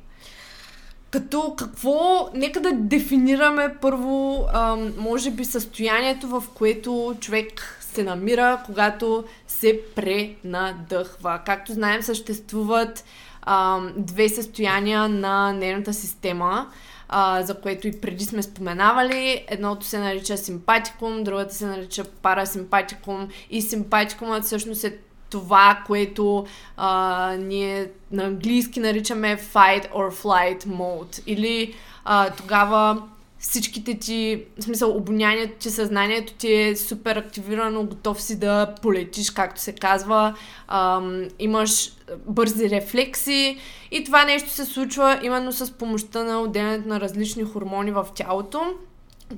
Като 1.11 1.55
какво, 1.57 2.29
нека 2.35 2.61
да 2.61 2.73
дефинираме 2.73 3.75
първо, 3.81 4.47
ам, 4.55 4.93
може 4.99 5.31
би, 5.31 5.45
състоянието, 5.45 6.27
в 6.29 6.45
което 6.55 7.17
човек 7.21 7.79
се 7.93 8.03
намира, 8.03 8.63
когато 8.67 9.25
се 9.47 9.81
пренадъхва. 9.95 11.41
Както 11.47 11.73
знаем, 11.73 12.03
съществуват 12.03 13.05
ам, 13.43 13.93
две 13.97 14.29
състояния 14.29 15.09
на 15.09 15.53
нервната 15.53 15.95
система, 15.95 16.71
а, 17.09 17.43
за 17.43 17.61
което 17.61 17.89
и 17.89 18.01
преди 18.01 18.25
сме 18.25 18.43
споменавали. 18.43 19.45
Едното 19.49 19.87
се 19.87 19.99
нарича 19.99 20.37
симпатикум, 20.37 21.25
другата 21.25 21.55
се 21.55 21.67
нарича 21.67 22.05
парасимпатикум 22.05 23.29
и 23.51 23.63
симпатикумът 23.63 24.45
всъщност 24.45 24.85
е 24.85 24.99
това, 25.31 25.83
което 25.87 26.47
а, 26.77 27.37
ние 27.39 27.91
на 28.11 28.25
английски 28.25 28.81
наричаме 28.81 29.37
fight 29.37 29.91
or 29.91 30.23
flight 30.23 30.65
mode. 30.65 31.23
Или 31.27 31.75
а, 32.05 32.31
тогава 32.31 33.03
всичките 33.43 33.99
ти, 33.99 34.45
в 34.61 34.63
смисъл, 34.65 34.97
обонянието 34.97 35.53
ти, 35.59 35.71
съзнанието 35.71 36.33
ти 36.33 36.53
е 36.53 36.77
супер 36.77 37.17
активирано, 37.17 37.85
готов 37.85 38.23
си 38.23 38.39
да 38.39 38.75
полетиш, 38.83 39.31
както 39.31 39.61
се 39.61 39.73
казва, 39.73 40.35
ам, 40.69 41.29
имаш 41.39 41.93
бързи 42.27 42.71
рефлекси 42.71 43.59
и 43.91 44.05
това 44.05 44.25
нещо 44.25 44.51
се 44.51 44.65
случва 44.65 45.21
именно 45.23 45.53
с 45.53 45.73
помощта 45.73 46.25
на 46.25 46.41
отделянето 46.41 46.89
на 46.89 47.01
различни 47.01 47.45
хормони 47.45 47.91
в 47.91 48.07
тялото. 48.15 48.63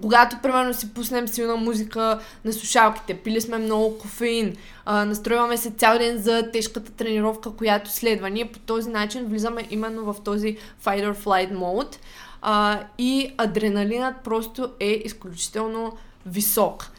Когато, 0.03 0.37
примерно, 0.43 0.75
си 0.75 0.95
пуснем 0.95 1.29
силна 1.29 1.57
музика 1.57 2.21
на 2.45 2.53
слушалките, 2.53 3.15
пили 3.15 3.41
сме 3.41 3.59
много 3.59 3.99
кофеин, 3.99 4.57
а, 4.85 5.05
настройваме 5.05 5.57
се 5.57 5.71
цял 5.71 5.99
ден 5.99 6.19
за 6.19 6.51
тежката 6.53 6.93
тренировка, 6.93 7.51
която 7.51 7.91
следва. 7.91 8.31
Ние 8.31 8.53
по 8.53 8.59
този 8.59 8.91
начин 8.91 9.27
влизаме 9.27 9.67
именно 9.71 10.13
в 10.13 10.17
този 10.25 10.57
fight 10.85 11.13
or 11.13 11.17
flight 11.17 11.53
mode 11.53 11.97
а, 12.47 12.81
и 12.99 13.31
адреналинът 13.39 14.15
просто 14.25 14.73
е 14.81 15.03
изключително 15.05 15.97
висок. 16.27 16.91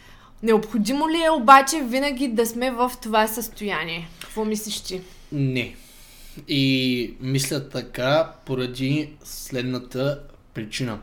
Необходимо 0.43 1.09
ли 1.09 1.23
е 1.23 1.29
обаче 1.29 1.81
винаги 1.83 2.27
да 2.27 2.45
сме 2.45 2.71
в 2.71 2.91
това 3.01 3.27
състояние? 3.27 4.09
Какво 4.21 4.45
мислиш 4.45 4.81
ти? 4.81 5.01
Не. 5.31 5.75
И 6.47 7.13
мисля 7.19 7.69
така 7.69 8.31
поради 8.45 9.09
следната 9.23 10.19
причина. 10.53 10.99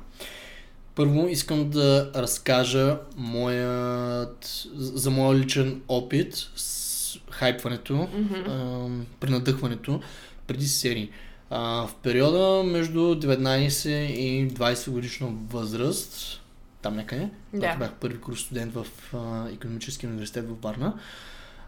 Първо 0.94 1.28
искам 1.28 1.70
да 1.70 2.10
разкажа 2.14 2.98
моят, 3.16 4.66
за 4.74 5.10
моя 5.10 5.38
личен 5.38 5.82
опит 5.88 6.34
с 6.56 7.18
хайпването, 7.30 7.92
mm-hmm. 7.92 9.04
пренадъхването 9.20 10.00
преди 10.46 10.66
серии. 10.66 11.10
А, 11.54 11.86
в 11.86 11.94
периода 12.02 12.62
между 12.64 13.00
19 13.00 13.88
и 14.06 14.48
20 14.50 14.90
годишна 14.90 15.28
възраст, 15.50 16.40
там 16.82 16.96
някъде, 16.96 17.22
Да. 17.52 17.58
когато 17.60 17.78
бях 17.78 17.92
първи 17.92 18.18
курс 18.20 18.40
студент 18.40 18.74
в 18.74 18.86
а, 19.14 19.48
економическия 19.52 20.10
университет 20.10 20.48
в 20.48 20.62
Варна, 20.62 20.94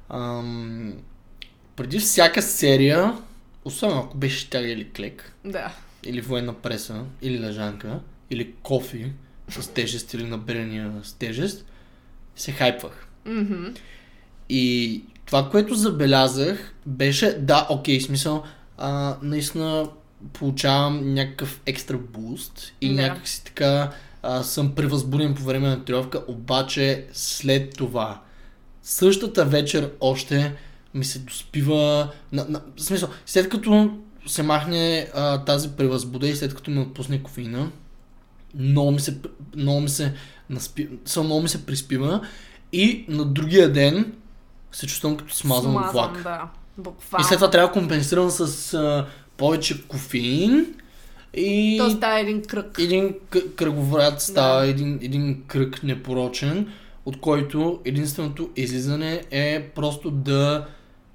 ам, 0.08 0.94
преди 1.76 1.98
всяка 1.98 2.42
серия, 2.42 3.18
особено 3.64 4.00
ако 4.00 4.16
беше 4.16 4.50
тяга 4.50 4.68
или 4.68 4.90
клек, 4.90 5.32
Да. 5.44 5.72
или 6.04 6.20
военна 6.20 6.54
преса, 6.54 7.04
или 7.22 7.40
лежанка, 7.40 8.00
или 8.30 8.52
кофи 8.62 9.12
с 9.48 9.68
тежест 9.72 10.14
или 10.14 10.24
набирания 10.24 10.92
с 11.02 11.12
тежест, 11.12 11.66
се 12.36 12.52
хайпвах. 12.52 13.06
Мгм. 13.26 13.64
И 14.48 15.02
това, 15.26 15.50
което 15.50 15.74
забелязах, 15.74 16.74
беше, 16.86 17.38
да, 17.38 17.66
окей, 17.70 18.00
смисъл, 18.00 18.44
а, 18.78 19.16
наистина 19.22 19.88
получавам 20.32 21.14
някакъв 21.14 21.60
екстра 21.66 21.98
буст 21.98 22.72
и 22.80 22.88
Да. 22.88 22.94
да. 22.94 23.02
някак 23.02 23.28
си 23.28 23.44
така 23.44 23.90
а, 24.22 24.42
съм 24.42 24.74
превъзбуден 24.74 25.34
по 25.34 25.42
време 25.42 25.68
на 25.68 25.84
тренировка, 25.84 26.22
обаче 26.28 27.06
след 27.12 27.76
това, 27.76 28.20
същата 28.82 29.44
вечер 29.44 29.90
още 30.00 30.54
ми 30.94 31.04
се 31.04 31.18
доспива, 31.18 32.12
на, 32.32 32.46
на, 32.48 32.62
в 32.76 32.82
смисъл, 32.82 33.08
след 33.26 33.48
като 33.48 33.98
се 34.26 34.42
махне 34.42 35.10
а, 35.14 35.44
тази 35.44 35.68
превъзбуда 35.68 36.28
и 36.28 36.36
след 36.36 36.54
като 36.54 36.70
ми 36.70 36.80
отпусне 36.80 37.22
кофеина, 37.22 37.70
много 38.54 38.90
ми 38.90 39.00
се, 39.00 39.18
много 39.56 39.80
ми 39.80 39.88
се, 39.88 40.14
наспи, 40.50 40.88
много 41.16 41.42
ми 41.42 41.48
се 41.48 41.66
приспива 41.66 42.26
и 42.72 43.04
на 43.08 43.24
другия 43.24 43.72
ден 43.72 44.12
се 44.72 44.86
чувствам 44.86 45.16
като 45.16 45.34
смазан, 45.34 45.72
Смазан, 45.72 45.92
влак. 45.92 46.22
Да. 46.22 46.48
Буквално. 46.78 47.22
И 47.22 47.28
след 47.28 47.38
това 47.38 47.50
трябва 47.50 47.68
да 47.68 47.72
компенсирам 47.72 48.30
с 48.30 48.74
а, 48.74 49.06
повече 49.36 49.88
кофеин 49.88 50.74
и 51.34 51.76
То 51.78 51.90
става 51.90 52.20
един 52.20 52.42
кръг. 52.42 52.76
един 52.78 53.14
к- 53.30 53.54
кръговрат 53.54 54.20
става, 54.22 54.60
Да. 54.60 54.66
един, 54.66 54.98
един 55.02 55.42
кръг 55.46 55.82
непорочен, 55.82 56.72
от 57.06 57.20
който 57.20 57.80
единственото 57.84 58.50
излизане 58.56 59.22
е 59.30 59.68
просто 59.74 60.10
да 60.10 60.66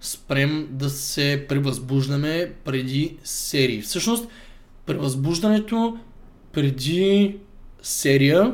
спрем 0.01 0.68
да 0.72 0.89
се 0.89 1.46
превъзбуждаме 1.50 2.54
преди 2.66 3.18
серии. 3.24 3.82
Всъщност, 3.82 4.28
превъзбуждането 4.86 5.98
преди 6.54 7.38
серия 7.82 8.54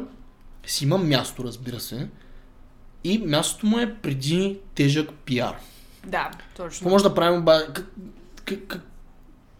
си 0.65 0.83
има 0.83 0.97
място, 0.97 1.43
разбира 1.43 1.79
се. 1.79 2.07
И 3.03 3.17
мястото 3.17 3.65
му 3.65 3.79
е 3.79 3.95
преди 4.01 4.57
тежък 4.75 5.11
пиар. 5.11 5.55
Да, 6.05 6.31
Какво 6.31 6.63
точно. 6.63 6.89
може 6.89 7.03
да 7.03 7.15
правим 7.15 7.39
обаче? 7.39 7.65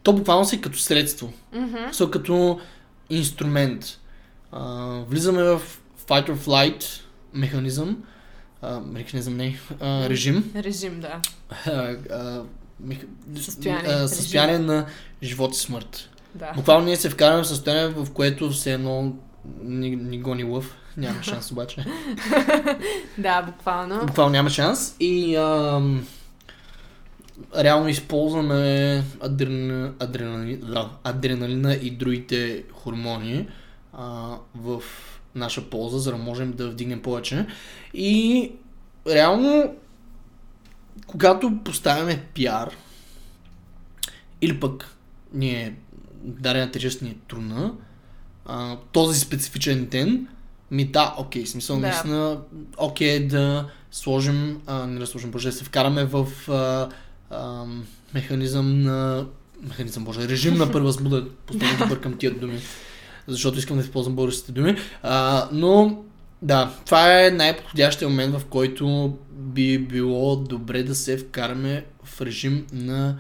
То 0.04 0.14
буквално 0.14 0.46
си 0.46 0.62
като 0.62 0.78
средство. 0.78 1.34
Мгм. 1.54 1.76
So, 1.78 2.10
като 2.10 2.60
инструмент. 3.10 3.86
А, 4.52 4.86
влизаме 5.10 5.44
в 5.44 5.62
fight 6.08 6.30
or 6.30 6.36
flight 6.36 6.84
механизъм. 7.34 8.04
А, 8.62 8.80
механизъм 8.80 9.38
не, 9.38 9.60
а, 9.80 10.10
режим. 10.10 10.52
Режим, 10.56 11.02
да. 11.02 11.22
А, 11.66 11.96
а, 12.12 12.44
мех... 12.80 12.98
Състояние, 13.36 13.92
а, 13.92 14.08
състояние 14.08 14.60
на 14.60 14.86
живот 15.24 15.56
и 15.56 15.60
смърт. 15.60 16.10
Да. 16.36 16.52
Буквално 16.56 16.86
ние 16.86 16.96
се 16.96 17.10
вкараме 17.10 17.44
в 17.44 17.48
състояние, 17.48 17.88
в 17.88 18.12
което 18.14 18.50
все 18.50 18.74
едно 18.74 19.16
ни, 19.64 19.96
ни 19.96 20.22
гони 20.22 20.44
лъв. 20.44 20.76
Няма 20.98 21.24
шанс 21.24 21.52
обаче. 21.52 21.86
Да, 23.18 23.42
буквално. 23.42 24.06
Буквално 24.06 24.32
няма 24.32 24.50
шанс. 24.50 24.96
И 25.00 25.36
ам, 25.36 26.08
реално 27.58 27.88
използваме 27.88 29.04
адрена, 29.22 29.94
адреналин, 30.00 30.60
да, 30.60 30.90
адреналина 31.04 31.74
и 31.74 31.92
другите 31.92 32.64
хормони 32.74 33.48
а, 33.94 34.36
в 34.56 34.84
наша 35.36 35.70
полза, 35.70 36.00
за 36.00 36.12
да 36.12 36.18
можем 36.18 36.54
да 36.54 36.70
вдигнем 36.70 37.02
повече. 37.02 37.46
И 37.94 38.52
реално, 39.08 39.76
когато 41.08 41.60
поставяме 41.64 42.24
пиар, 42.34 42.72
или 44.42 44.60
пък 44.60 44.96
ние 45.34 45.76
дарена 46.24 46.72
тежест 46.72 47.02
ни 47.02 47.10
е 47.10 47.18
трудна, 47.28 47.74
а, 48.46 48.78
този 48.92 49.20
специфичен 49.20 49.86
ден, 49.86 50.28
ми 50.72 50.86
да, 50.86 51.16
окей, 51.18 51.46
смисъл, 51.46 51.76
Да. 51.76 51.82
да. 51.82 51.88
наистина, 51.88 52.42
окей 52.78 53.28
да 53.28 53.70
сложим, 53.92 54.62
а, 54.66 54.88
не 54.88 55.00
да 55.00 55.08
сложим, 55.08 55.32
боже, 55.32 55.50
да 55.50 55.56
се 55.56 55.64
вкараме 55.64 56.06
в 56.06 56.28
а, 56.50 56.90
а, 57.30 57.64
механизъм 58.14 58.84
на, 58.84 59.26
механизъм, 59.62 60.04
боже, 60.04 60.28
режим 60.28 60.58
на 60.58 60.72
превъзбуда, 60.72 61.26
постоянно 61.46 61.78
да 61.78 61.88
бъркам 61.88 62.18
тия 62.18 62.40
думи, 62.40 62.60
защото 63.28 63.60
искам 63.60 63.78
да 63.78 63.84
използвам 63.84 64.16
българските 64.16 64.52
думи, 64.52 64.76
а, 65.04 65.48
но 65.52 66.04
да, 66.42 66.72
това 66.86 67.26
е 67.26 67.32
най-подходящия 67.32 68.10
момент, 68.10 68.36
в 68.36 68.46
който 68.46 69.18
би 69.32 69.80
било 69.80 70.36
добре 70.36 70.84
да 70.84 70.96
се 70.96 71.18
вкараме 71.18 71.86
в 72.04 72.22
режим 72.22 72.68
на 72.74 73.18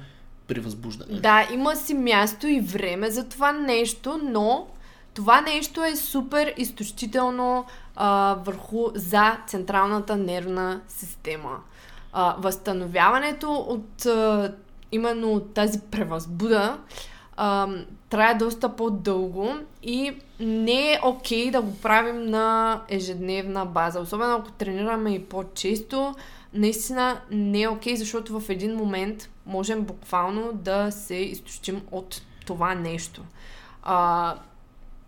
превъзбуждане. 0.47 1.19
Да, 1.19 1.47
има 1.53 1.75
си 1.75 1.93
място 1.93 2.47
и 2.47 2.59
време 2.59 3.11
за 3.11 3.29
това 3.29 3.51
нещо, 3.51 4.19
но 4.31 4.67
това 5.13 5.41
нещо 5.41 5.83
е 5.83 5.95
супер 5.95 6.53
изтощително 6.57 7.65
а, 7.95 8.37
върху 8.45 8.85
за 8.95 9.37
централната 9.47 10.15
нервна 10.15 10.81
система. 10.87 11.59
А, 12.17 12.35
възстановяването 12.39 13.53
от 13.53 14.05
а, 14.05 14.53
именно 14.91 15.39
тази 15.39 15.79
превъзбуда 15.91 16.77
а, 17.37 17.67
трае 18.09 18.33
доста 18.33 18.75
по-дълго 18.75 19.53
и 19.83 20.15
не 20.39 20.93
е 20.93 20.99
окей 21.03 21.51
да 21.51 21.61
го 21.61 21.77
правим 21.77 22.25
на 22.25 22.81
ежедневна 22.89 23.65
база. 23.65 23.99
Особено 23.99 24.35
ако 24.35 24.51
тренираме 24.51 25.13
и 25.13 25.25
по-често, 25.25 26.15
наистина 26.53 27.21
не 27.31 27.61
е 27.61 27.69
окей, 27.69 27.95
защото 27.95 28.39
в 28.39 28.49
един 28.49 28.75
момент 28.75 29.29
можем 29.45 29.81
буквално 29.81 30.53
да 30.53 30.91
се 30.91 31.15
изтощим 31.15 31.81
от 31.91 32.21
това 32.45 32.75
нещо. 32.75 33.21
А, 33.83 34.35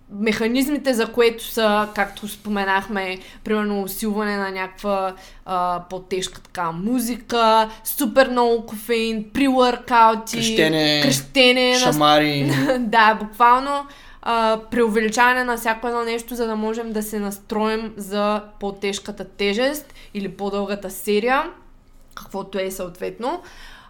механизмите, 0.10 0.94
за 0.94 1.12
което 1.12 1.44
са, 1.44 1.88
както 1.96 2.28
споменахме, 2.28 3.20
примерно 3.44 3.82
усилване 3.82 4.38
на 4.38 4.52
някаква 4.52 5.16
а, 5.46 5.84
по-тежка 5.90 6.42
така 6.42 6.72
музика, 6.72 7.70
супер 7.84 8.30
много 8.30 8.66
кофеин, 8.66 9.26
при 9.34 9.48
workout 9.48 10.32
Крещене, 10.32 11.02
крещене 11.04 11.72
на 11.72 11.80
Шамари, 11.80 12.52
да, 12.80 13.14
буквално 13.14 13.86
а, 14.22 14.60
преувеличаване 14.72 15.44
на 15.44 15.58
всяко 15.58 15.88
едно 15.88 16.04
нещо, 16.04 16.36
за 16.36 16.48
да 16.48 16.56
можем 16.56 16.94
да 16.94 17.04
се 17.04 17.20
настроим 17.20 17.94
за 17.98 18.42
по-тежката 18.60 19.26
тежест 19.26 19.94
или 20.14 20.30
по-дългата 20.30 20.90
серия, 20.90 21.44
каквото 22.16 22.60
е 22.60 22.72
съответно. 22.72 23.42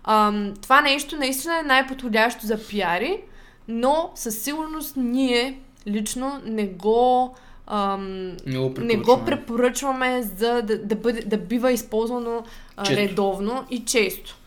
Ам, 0.04 0.54
това 0.62 0.82
нещо 0.82 1.18
наистина 1.18 1.60
е 1.60 1.64
най-подходящо 1.64 2.46
за 2.46 2.68
пиари, 2.68 3.22
но 3.68 4.12
със 4.16 4.42
сигурност 4.42 4.94
ние 4.98 5.60
лично 5.88 6.42
не 6.46 6.68
го 6.68 7.36
ам, 7.68 8.38
не 8.46 8.58
го 8.58 8.74
не 8.80 8.98
го 8.98 9.26
препоръчваме 9.26 10.22
за 10.22 10.62
да, 10.62 10.78
да, 10.78 10.96
бъде, 10.96 11.22
да 11.22 11.38
бива 11.38 11.72
използвано 11.72 12.44
а, 12.78 12.84
Често. 12.84 13.02
редовно 13.02 13.66
и 13.70 13.86
често. 13.86 14.38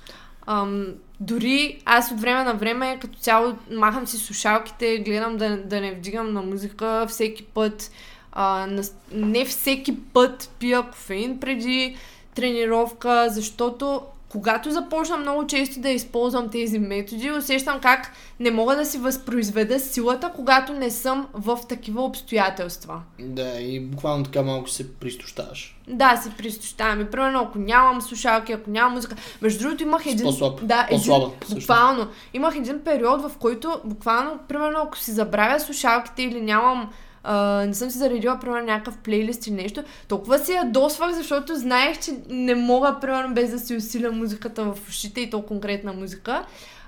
Ам, 0.47 0.87
дори 1.21 1.83
аз 1.85 2.11
от 2.13 2.21
време 2.21 2.45
на 2.45 2.55
време 2.55 2.99
като 3.01 3.19
цяло 3.19 3.53
махам 3.71 4.07
си 4.07 4.17
слушалките, 4.17 4.99
гледам 4.99 5.37
да, 5.37 5.57
да 5.57 5.81
не 5.81 5.93
вдигам 5.93 6.33
на 6.33 6.43
музика 6.43 7.07
всеки 7.09 7.43
път. 7.45 7.91
А, 8.33 8.67
на, 8.67 8.83
не 9.13 9.45
всеки 9.45 9.97
път 10.01 10.51
пия 10.59 10.83
кофеин 10.83 11.41
преди 11.41 11.97
тренировка, 12.35 13.27
защото 13.31 14.03
когато 14.31 14.71
започна 14.71 15.17
много 15.17 15.47
често 15.47 15.81
да 15.81 15.89
използвам 15.89 16.49
тези 16.49 16.79
методи, 16.79 17.31
усещам 17.31 17.81
как 17.81 18.13
не 18.41 18.51
мога 18.51 18.77
да 18.77 18.87
си 18.87 18.99
възпроизведа 18.99 19.81
силата, 19.81 20.33
когато 20.37 20.73
не 20.73 20.91
съм 20.91 21.29
в 21.33 21.59
такива 21.69 22.03
обстоятелства. 22.03 23.03
Да, 23.19 23.61
и 23.61 23.81
буквално 23.81 24.25
така 24.25 24.43
малко 24.43 24.69
се 24.69 24.95
пристощаваш. 24.95 25.77
Да, 25.89 26.17
се 26.17 26.31
пристощавам. 26.31 27.01
И 27.01 27.11
примерно, 27.11 27.41
ако 27.41 27.59
нямам 27.59 28.03
слушалки, 28.03 28.53
ако 28.53 28.71
нямам 28.71 28.93
музика. 28.93 29.17
Между 29.43 29.63
другото, 29.63 29.83
имах 29.83 30.07
един... 30.07 30.25
по-слаб. 30.27 30.67
Да, 30.67 30.87
един... 30.91 30.99
По-слаба. 30.99 31.31
Буквално. 31.51 32.07
Имах 32.35 32.57
един 32.57 32.81
период, 32.85 33.23
в 33.23 33.31
който, 33.39 33.81
буквално, 33.85 34.39
примерно, 34.49 34.79
ако 34.83 34.99
си 34.99 35.11
забравя 35.13 35.61
слушалките 35.61 36.23
или 36.23 36.41
нямам 36.41 36.91
а, 37.25 37.67
не 37.67 37.75
съм 37.75 37.91
си 37.91 37.99
заредила, 37.99 38.39
примерно, 38.39 38.67
някакъв 38.67 38.99
плейлист 38.99 39.47
или 39.47 39.55
нещо, 39.55 39.83
толкова 40.09 40.39
се 40.39 40.53
ядосвах, 40.53 41.13
защото 41.13 41.57
знаех, 41.57 42.01
че 42.01 42.13
не 42.29 42.55
мога, 42.55 42.97
примерно, 43.01 43.35
без 43.35 43.51
да 43.51 43.59
си 43.59 43.77
усиля 43.77 44.13
музиката 44.13 44.65
в 44.65 44.89
ушите 44.89 45.21
и 45.21 45.31
то 45.31 45.43
конкретна 45.43 45.93
музика. 45.93 46.45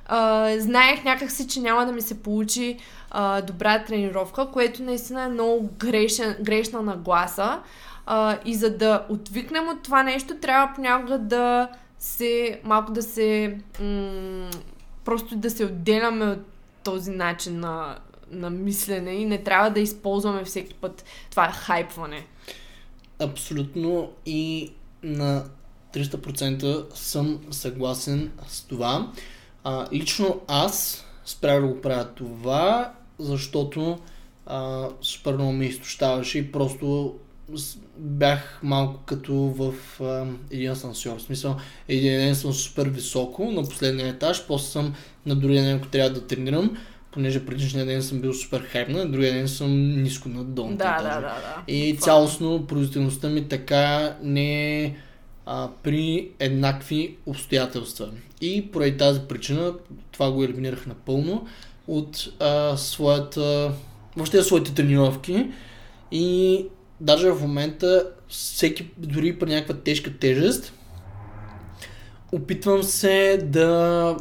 А, 0.06 0.50
знаех 0.58 1.04
някакси, 1.04 1.48
че 1.48 1.60
няма 1.60 1.86
да 1.86 1.92
ми 1.92 2.00
се 2.00 2.22
получи 2.22 2.78
а, 3.10 3.40
добра 3.40 3.84
тренировка, 3.84 4.46
което 4.52 4.82
наистина 4.82 5.22
е 5.22 5.28
много 5.28 5.70
грешен, 5.78 6.36
грешна 6.40 6.82
нагласа. 6.82 7.60
А, 8.06 8.38
и 8.44 8.54
за 8.54 8.76
да 8.76 9.06
отвикнем 9.08 9.68
от 9.68 9.82
това 9.82 10.02
нещо, 10.02 10.36
трябва 10.36 10.74
понякога 10.74 11.18
да 11.18 11.68
се, 11.98 12.60
малко 12.64 12.92
да 12.92 13.02
се, 13.02 13.58
м- 13.80 14.50
просто 15.04 15.36
да 15.36 15.50
се 15.50 15.64
отделяме 15.64 16.24
от 16.24 16.38
този 16.84 17.10
начин 17.10 17.60
на, 17.60 17.96
на 18.32 18.50
мислене 18.50 19.12
и 19.12 19.24
не 19.24 19.42
трябва 19.42 19.70
да 19.70 19.80
използваме 19.80 20.44
всеки 20.44 20.74
път 20.74 21.04
това 21.30 21.50
хайпване. 21.50 22.26
Абсолютно 23.18 24.12
и 24.26 24.72
на 25.02 25.44
300% 25.94 26.94
съм 26.94 27.40
съгласен 27.50 28.32
с 28.48 28.64
това. 28.64 29.12
А, 29.64 29.86
лично 29.92 30.40
аз 30.48 31.04
спрях 31.24 31.60
да 31.60 31.66
го 31.66 31.80
правя 31.80 32.08
това, 32.14 32.92
защото 33.18 33.98
а, 34.46 34.88
супер 35.00 35.34
много 35.34 35.52
ме 35.52 35.64
изтощаваше 35.64 36.38
и 36.38 36.52
просто 36.52 37.14
бях 37.96 38.60
малко 38.62 39.00
като 39.06 39.34
в 39.34 39.74
а, 40.00 40.26
един 40.50 40.70
асансьор. 40.70 41.18
В 41.18 41.22
смисъл, 41.22 41.56
един 41.88 42.12
ден 42.12 42.34
съм 42.34 42.52
супер 42.52 42.88
високо 42.88 43.50
на 43.50 43.62
последния 43.62 44.08
етаж, 44.08 44.46
после 44.46 44.66
съм 44.66 44.94
на 45.26 45.36
другия 45.36 45.62
ден, 45.62 45.76
ако 45.76 45.88
трябва 45.88 46.10
да 46.10 46.26
тренирам, 46.26 46.76
понеже 47.12 47.46
предишния 47.46 47.86
ден 47.86 48.02
съм 48.02 48.20
бил 48.20 48.34
супер 48.34 48.60
хайпна, 48.60 48.98
на 48.98 49.10
другия 49.10 49.32
ден 49.32 49.48
съм 49.48 50.02
ниско 50.02 50.28
на 50.28 50.44
долната 50.44 50.84
Да, 50.84 51.02
да, 51.02 51.14
да, 51.14 51.20
да. 51.20 51.62
И 51.72 51.96
цялостно 51.96 52.66
производителността 52.66 53.28
ми 53.28 53.48
така 53.48 54.16
не 54.22 54.82
е 54.82 54.96
а, 55.46 55.68
при 55.82 56.30
еднакви 56.38 57.16
обстоятелства. 57.26 58.08
И 58.40 58.70
поради 58.72 58.96
тази 58.96 59.20
причина, 59.20 59.74
това 60.12 60.32
го 60.32 60.44
елиминирах 60.44 60.86
напълно 60.86 61.46
от 61.86 62.28
а, 62.40 62.76
своята, 62.76 63.72
въобще 64.16 64.42
своите 64.42 64.74
тренировки. 64.74 65.46
И 66.12 66.66
даже 67.00 67.30
в 67.30 67.40
момента, 67.40 68.06
всеки, 68.28 68.90
дори 68.98 69.38
при 69.38 69.48
някаква 69.48 69.74
тежка 69.74 70.18
тежест, 70.18 70.72
опитвам 72.32 72.82
се 72.82 73.40
да, 73.44 74.16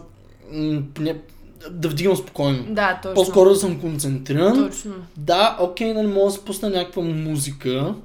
да 1.69 1.89
вдигам 1.89 2.15
спокойно. 2.15 2.65
Да, 2.69 2.99
точно. 3.03 3.15
По-скоро 3.15 3.49
да 3.49 3.55
съм 3.55 3.81
концентриран. 3.81 4.69
Точно. 4.69 4.93
Да, 5.17 5.57
окей, 5.59 5.93
нали 5.93 6.07
мога 6.07 6.25
да 6.25 6.31
се 6.31 6.45
пусна 6.45 6.69
някаква 6.69 7.03
музика, 7.03 7.95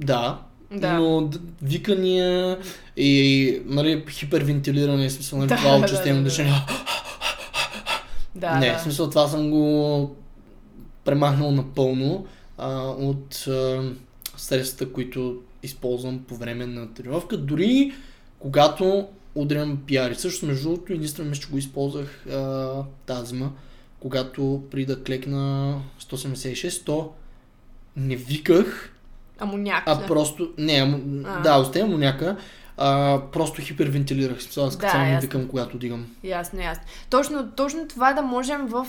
да, 0.00 0.38
Да. 0.72 0.92
но 0.92 1.30
викания 1.62 2.58
и 2.96 3.62
нали, 3.66 4.04
хипервентилиране, 4.10 5.10
смисъл, 5.10 5.38
нали, 5.38 5.48
Да, 5.48 5.56
това 5.56 5.70
да, 5.78 5.86
да, 5.86 6.14
да. 6.14 6.22
дишане. 6.22 6.52
Да, 8.34 8.58
Не, 8.58 8.66
да. 8.66 8.78
в 8.78 8.82
смисъл 8.82 9.10
това 9.10 9.28
съм 9.28 9.50
го 9.50 10.16
премахнал 11.04 11.50
напълно 11.50 12.26
а, 12.58 12.80
от 12.88 13.46
а, 13.48 13.82
средствата, 14.36 14.92
които 14.92 15.36
използвам 15.62 16.18
по 16.28 16.36
време 16.36 16.66
на 16.66 16.94
тренировка. 16.94 17.36
Дори 17.36 17.92
когато 18.38 19.06
удрям 19.34 19.78
пиари. 19.86 20.14
Също 20.14 20.46
между 20.46 20.68
другото 20.68 20.92
и 20.92 20.98
наистина 20.98 21.28
мисля, 21.28 21.42
че 21.42 21.48
го 21.50 21.58
използвах 21.58 22.26
а, 22.26 22.72
тази 23.06 23.26
зима, 23.26 23.52
когато 24.00 24.62
при 24.70 24.86
да 24.86 25.02
клекна 25.02 25.80
176, 26.00 26.84
то 26.86 27.12
не 27.96 28.16
виках, 28.16 28.92
Амоняк. 29.38 29.82
а 29.86 30.06
просто... 30.06 30.50
Не, 30.58 30.72
амо, 30.72 31.22
А. 31.26 31.40
да, 31.40 31.58
оставя 31.58 31.84
амоняка. 31.84 32.36
А, 32.76 33.20
просто 33.32 33.62
хипервентилирах. 33.62 34.38
Аз 34.56 34.76
Да, 34.76 34.90
само 34.90 35.20
викам, 35.20 35.48
когато 35.48 35.78
дигам. 35.78 36.06
Ясно, 36.24 36.60
ясно. 36.62 36.84
Точно, 37.10 37.50
точно 37.56 37.88
това 37.88 38.12
да 38.12 38.22
можем 38.22 38.66
в 38.66 38.86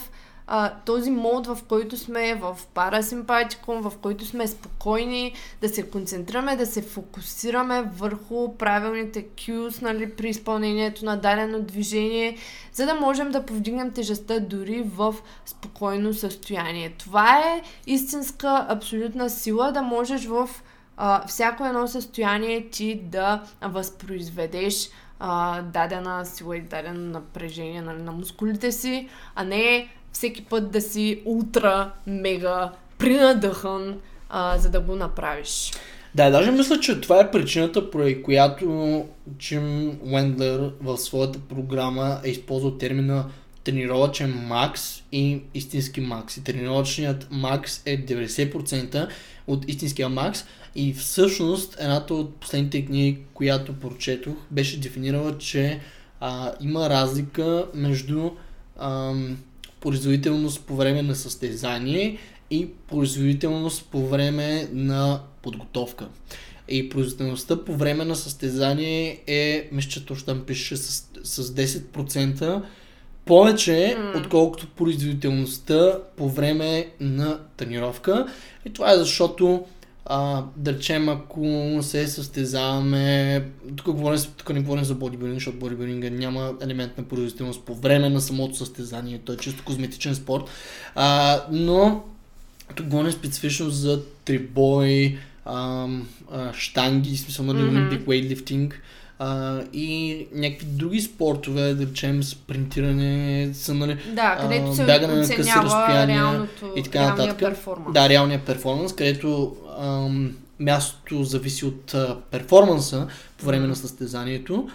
а, 0.48 0.74
този 0.86 1.12
мод, 1.12 1.48
в 1.48 1.58
който 1.68 1.98
сме 1.98 2.36
в 2.36 2.58
парасимпатикум, 2.74 3.82
в 3.82 3.94
който 4.02 4.26
сме 4.26 4.48
спокойни, 4.48 5.34
да 5.62 5.70
се 5.70 5.90
концентрираме, 5.90 6.56
да 6.56 6.66
се 6.66 6.82
фокусираме 6.82 7.82
върху 7.98 8.58
правилните 8.58 9.26
cues 9.26 9.82
нали, 9.82 10.12
при 10.12 10.30
изпълнението 10.30 11.06
на 11.06 11.18
дадено 11.18 11.62
движение, 11.62 12.38
за 12.74 12.86
да 12.86 12.94
можем 12.94 13.32
да 13.32 13.46
повдигнем 13.46 13.92
тежестта 13.92 14.40
дори 14.40 14.84
в 14.86 15.16
спокойно 15.46 16.14
състояние. 16.14 16.90
Това 16.90 17.40
е 17.40 17.62
истинска 17.88 18.66
абсолютна 18.70 19.30
сила 19.30 19.72
да 19.72 19.82
можеш 19.82 20.26
в 20.26 20.50
а, 20.98 21.28
всяко 21.28 21.66
едно 21.66 21.88
състояние 21.88 22.70
ти 22.70 23.02
да 23.04 23.44
възпроизведеш 23.62 24.90
а, 25.20 25.62
дадена 25.62 26.26
сила 26.26 26.58
и 26.58 26.62
дадено 26.62 27.00
напрежение 27.00 27.82
нали, 27.82 28.02
на 28.02 28.12
мускулите 28.12 28.72
си, 28.72 29.10
а 29.36 29.44
не 29.44 29.90
всеки 30.16 30.46
път 30.46 30.72
да 30.72 30.82
си 30.82 31.22
ултра, 31.26 31.92
мега 32.08 32.72
принадъхан, 32.98 34.00
а, 34.30 34.58
за 34.58 34.70
да 34.70 34.80
го 34.80 34.96
направиш. 34.96 35.72
Да, 36.16 36.30
даже 36.30 36.52
мисля, 36.52 36.80
че 36.80 37.02
това 37.02 37.20
е 37.20 37.32
причината, 37.32 37.92
поради 37.92 38.24
която 38.24 39.06
Джим 39.38 40.00
Уендлер 40.04 40.72
в 40.82 40.98
своята 40.98 41.40
програма 41.40 42.20
е 42.24 42.30
използвал 42.30 42.72
термина 42.72 43.26
тренировачен 43.64 44.48
макс 44.48 45.04
и 45.12 45.42
истински 45.54 46.02
макс. 46.02 46.38
И 46.38 46.44
тренировачният 46.44 47.28
макс 47.32 47.82
е 47.86 48.06
90% 48.06 49.08
от 49.48 49.70
истинския 49.70 50.10
макс. 50.10 50.46
И 50.76 50.94
всъщност 50.94 51.76
едната 51.80 52.14
от 52.14 52.36
последните 52.36 52.86
книги, 52.86 53.18
която 53.34 53.80
прочетох, 53.80 54.36
беше 54.52 54.80
дефинирала, 54.80 55.38
че 55.38 55.80
а, 56.20 56.52
има 56.62 56.90
разлика 56.90 57.66
между 57.74 58.30
ам, 58.80 59.38
производителност 59.86 60.62
по 60.62 60.76
време 60.76 61.02
на 61.02 61.16
състезание 61.16 62.18
и 62.52 62.68
производителност 62.88 63.86
по 63.92 64.08
време 64.08 64.68
на 64.74 65.22
подготовка. 65.42 66.08
И 66.70 66.90
производителността 66.90 67.64
по 67.64 67.74
време 67.74 68.06
на 68.06 68.16
състезание 68.16 69.20
е, 69.28 69.70
мисля, 69.72 69.90
че 69.90 70.06
точно 70.06 70.26
там 70.26 70.42
пише 70.42 70.78
с, 70.78 71.06
с 71.24 71.56
10% 71.56 72.62
повече, 73.26 73.98
mm. 74.00 74.20
отколкото 74.20 74.68
производителността 74.68 76.00
по 76.18 76.30
време 76.30 76.88
на 77.00 77.40
тренировка. 77.58 78.28
И 78.66 78.74
това 78.74 78.94
е 78.94 78.98
защото 78.98 79.66
а, 80.06 80.44
да 80.58 80.74
речем, 80.74 81.10
ако 81.10 81.78
се 81.82 82.08
състезаваме, 82.08 83.46
тук, 83.76 83.96
говорим, 83.96 84.20
тук 84.38 84.54
не 84.54 84.62
говорим 84.62 84.84
за 84.84 84.96
бодибилдинг, 84.96 85.40
защото 85.40 85.58
бодибилдинга 85.58 86.10
няма 86.10 86.54
елемент 86.62 86.98
на 86.98 87.04
производителност 87.04 87.66
по 87.66 87.76
време 87.76 88.10
на 88.10 88.22
самото 88.22 88.56
състезание, 88.56 89.22
той 89.26 89.36
е 89.36 89.38
чисто 89.38 89.64
козметичен 89.64 90.16
спорт, 90.16 90.44
а, 90.96 91.42
но 91.52 92.04
тук 92.76 92.88
говорим 92.88 93.12
специфично 93.12 93.70
за 93.70 94.04
трибой, 94.26 95.18
а, 95.46 95.88
а, 96.32 96.54
штанги, 96.54 97.18
смисъл 97.18 97.46
на 97.46 97.54
нали, 97.54 97.70
mm-hmm. 97.70 98.06
Olympic 98.06 98.06
weightlifting, 98.06 98.74
а, 99.20 99.62
и 99.74 100.28
някакви 100.34 100.66
други 100.66 101.02
спортове, 101.02 101.74
да 101.74 101.86
речем 101.86 102.24
спринтиране, 102.24 103.50
са, 103.54 103.74
нали, 103.74 103.98
да, 104.14 104.38
където 104.42 104.76
се 104.76 104.86
бягане 104.86 105.14
на 105.14 105.30
къси 105.30 105.52
разстояния 105.56 106.48
и 106.76 106.84
така 106.84 107.10
нататък. 107.10 107.40
Перформанс. 107.40 107.94
Да, 107.94 108.10
реалния 108.10 108.46
перформанс, 108.46 108.94
където 108.94 109.56
ам, 109.80 110.36
мястото 110.60 111.24
зависи 111.24 111.66
от 111.66 111.94
а, 111.94 112.18
перформанса 112.32 113.08
по 113.38 113.46
време 113.46 113.68
на 113.68 113.76
състезанието 113.76 114.70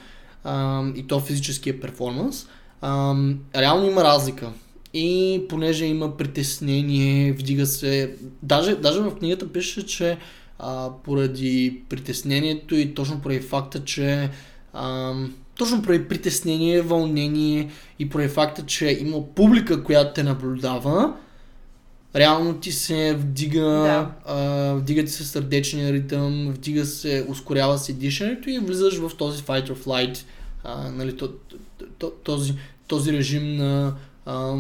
ам, 0.45 0.93
и 0.97 1.07
то 1.07 1.21
физическия 1.21 1.81
перформанс. 1.81 2.47
Ам, 2.81 3.39
реално 3.57 3.87
има 3.87 4.05
разлика. 4.05 4.49
И 4.95 5.43
понеже 5.49 5.85
има 5.85 6.17
притеснение, 6.17 7.33
вдига 7.33 7.67
се. 7.67 8.15
Даже, 8.43 8.75
даже 8.75 9.01
в 9.01 9.19
книгата 9.19 9.53
пише, 9.53 9.87
че 9.87 10.19
а, 10.63 10.91
поради 11.05 11.83
притеснението 11.89 12.75
и 12.75 12.95
точно 12.95 13.21
поради 13.21 13.41
факта, 13.41 13.85
че 13.85 14.31
а, 14.73 15.15
точно 15.59 15.83
поради 15.83 16.09
притеснение, 16.09 16.83
вълнение 16.83 17.71
и 17.99 18.09
поради 18.09 18.29
факта, 18.29 18.67
че 18.67 18.99
има 19.01 19.35
публика, 19.35 19.85
която 19.85 20.15
те 20.15 20.23
наблюдава, 20.23 21.15
реално 22.17 22.55
ти 22.55 22.73
се 22.73 23.15
вдига, 23.15 23.61
да. 23.61 24.11
а, 24.27 24.73
вдига 24.75 25.05
ти 25.05 25.11
се 25.11 25.25
сърдечния 25.25 25.93
ритъм, 25.93 26.53
вдига 26.55 26.85
се, 26.85 27.27
ускорява 27.29 27.79
се 27.79 27.93
дишането 27.93 28.51
и 28.51 28.59
влизаш 28.59 28.99
в 28.99 29.11
този 29.17 29.43
fight 29.43 29.71
or 29.71 29.85
flight, 29.85 30.25
а, 30.65 30.91
нали, 30.91 31.17
то, 31.17 31.33
то, 31.99 32.11
този, 32.11 32.55
този 32.87 33.13
режим 33.13 33.57
на, 33.57 33.95
а, 34.27 34.57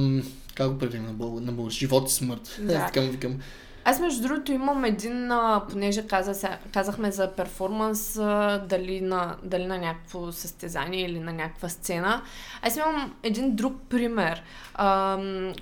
как 0.54 0.72
го 0.72 0.78
правим 0.78 1.02
на, 1.02 1.12
бъл, 1.12 1.40
на 1.40 1.52
бъл, 1.52 1.70
живот 1.70 2.10
и 2.10 2.14
смърт. 2.14 2.58
Да. 2.62 2.86
така 2.86 3.00
викам. 3.10 3.38
Аз 3.84 4.00
между 4.00 4.22
другото 4.28 4.52
имам 4.52 4.84
един, 4.84 5.32
а, 5.32 5.62
понеже 5.70 6.06
каза, 6.06 6.58
казахме 6.72 7.10
за 7.10 7.32
перформанс, 7.32 8.18
а, 8.18 8.64
дали, 8.68 9.00
на, 9.00 9.36
дали 9.42 9.66
на 9.66 9.78
някакво 9.78 10.32
състезание 10.32 11.04
или 11.04 11.20
на 11.20 11.32
някаква 11.32 11.68
сцена. 11.68 12.22
Аз 12.62 12.76
имам 12.76 13.14
един 13.22 13.56
друг 13.56 13.74
пример. 13.88 14.42
А, 14.74 15.18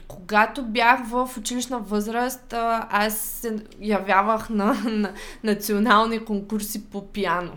когато 0.08 0.62
бях 0.62 1.08
в 1.08 1.30
училищна 1.38 1.78
възраст, 1.78 2.52
а, 2.52 2.88
аз 2.90 3.18
се 3.18 3.56
явявах 3.80 4.50
на, 4.50 4.74
на 4.84 5.12
национални 5.44 6.24
конкурси 6.24 6.84
по 6.90 7.06
пиано. 7.06 7.52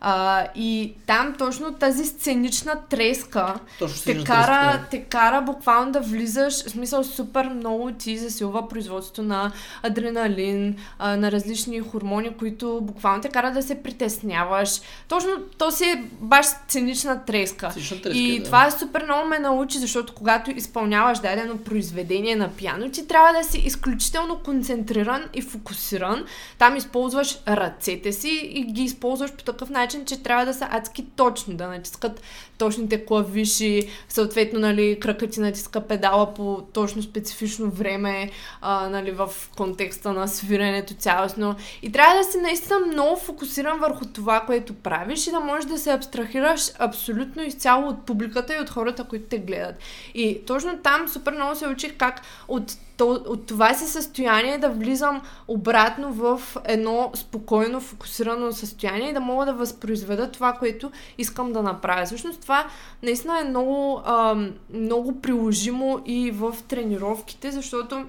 А, 0.00 0.46
и 0.54 0.94
там 1.06 1.34
точно 1.38 1.74
тази 1.74 2.04
сценична 2.04 2.80
треска 2.90 3.54
точно 3.78 4.02
те, 4.04 4.24
кара, 4.24 4.72
треска, 4.72 4.86
те 4.90 5.02
кара 5.02 5.42
буквално 5.42 5.92
да 5.92 6.00
влизаш, 6.00 6.64
в 6.64 6.70
смисъл 6.70 7.04
супер 7.04 7.48
много 7.48 7.92
ти 7.92 8.18
засилва 8.18 8.68
производството 8.68 9.22
на 9.22 9.52
адреналин, 9.82 10.76
а, 10.98 11.16
на 11.16 11.32
различни 11.32 11.80
хормони, 11.80 12.36
които 12.38 12.80
буквално 12.82 13.22
те 13.22 13.28
кара 13.28 13.52
да 13.52 13.62
се 13.62 13.82
притесняваш. 13.82 14.80
Точно 15.08 15.30
то 15.58 15.70
си 15.70 15.84
е 15.84 16.04
баш 16.20 16.46
сценична 16.46 17.24
треска. 17.24 17.68
треска 17.68 18.18
и 18.18 18.38
да. 18.38 18.44
това 18.44 18.66
е 18.66 18.70
супер 18.70 19.04
много 19.04 19.28
ме 19.28 19.38
научи, 19.38 19.78
защото 19.78 20.14
когато 20.14 20.50
изпълняваш 20.50 21.18
дадено 21.18 21.58
произведение 21.58 22.36
на 22.36 22.48
пиано, 22.48 22.90
ти 22.90 23.08
трябва 23.08 23.32
да 23.32 23.44
си 23.44 23.58
изключително 23.58 24.38
концентриран 24.44 25.24
и 25.34 25.42
фокусиран. 25.42 26.24
Там 26.58 26.76
използваш 26.76 27.38
ръцете 27.48 28.12
си 28.12 28.50
и 28.52 28.64
ги 28.64 28.82
използваш 28.82 29.32
по 29.32 29.44
такъв 29.56 29.70
начин, 29.70 30.04
че 30.04 30.22
трябва 30.22 30.46
да 30.46 30.54
са 30.54 30.68
адски 30.70 31.06
точни, 31.16 31.54
да 31.54 31.68
натискат 31.68 32.22
точните 32.58 33.04
клавиши, 33.04 33.88
съответно, 34.08 34.60
нали, 34.60 35.00
кръкът 35.00 35.30
ти 35.30 35.40
натиска 35.40 35.80
педала 35.80 36.34
по 36.34 36.62
точно 36.72 37.02
специфично 37.02 37.70
време, 37.70 38.30
а, 38.60 38.88
нали, 38.88 39.10
в 39.10 39.30
контекста 39.56 40.12
на 40.12 40.28
свиренето 40.28 40.94
цялостно. 40.94 41.56
И 41.82 41.92
трябва 41.92 42.16
да 42.16 42.24
си 42.24 42.38
наистина 42.38 42.78
много 42.80 43.16
фокусиран 43.16 43.78
върху 43.78 44.04
това, 44.04 44.40
което 44.40 44.74
правиш 44.74 45.26
и 45.26 45.30
да 45.30 45.40
можеш 45.40 45.68
да 45.68 45.78
се 45.78 45.92
абстрахираш 45.92 46.70
абсолютно 46.78 47.42
изцяло 47.42 47.88
от 47.88 48.06
публиката 48.06 48.54
и 48.54 48.60
от 48.60 48.70
хората, 48.70 49.04
които 49.04 49.26
те 49.28 49.38
гледат. 49.38 49.76
И 50.14 50.40
точно 50.46 50.78
там 50.82 51.08
супер 51.08 51.32
много 51.32 51.56
се 51.56 51.68
учих 51.68 51.96
как 51.96 52.20
от 52.48 52.72
то, 52.96 53.22
от 53.26 53.46
това 53.46 53.74
си 53.74 53.84
състояние 53.84 54.58
да 54.58 54.68
влизам 54.68 55.22
обратно 55.48 56.12
в 56.12 56.42
едно 56.64 57.10
спокойно, 57.14 57.80
фокусирано 57.80 58.52
състояние 58.52 59.10
и 59.10 59.12
да 59.12 59.20
мога 59.20 59.46
да 59.46 59.52
възпроизведа 59.52 60.30
това, 60.30 60.52
което 60.52 60.90
искам 61.18 61.52
да 61.52 61.62
направя. 61.62 62.06
Всъщност 62.06 62.40
това 62.40 62.66
наистина 63.02 63.40
е 63.40 63.48
много, 63.48 64.00
а, 64.04 64.36
много 64.74 65.20
приложимо 65.20 66.02
и 66.06 66.30
в 66.30 66.56
тренировките, 66.68 67.50
защото 67.50 68.04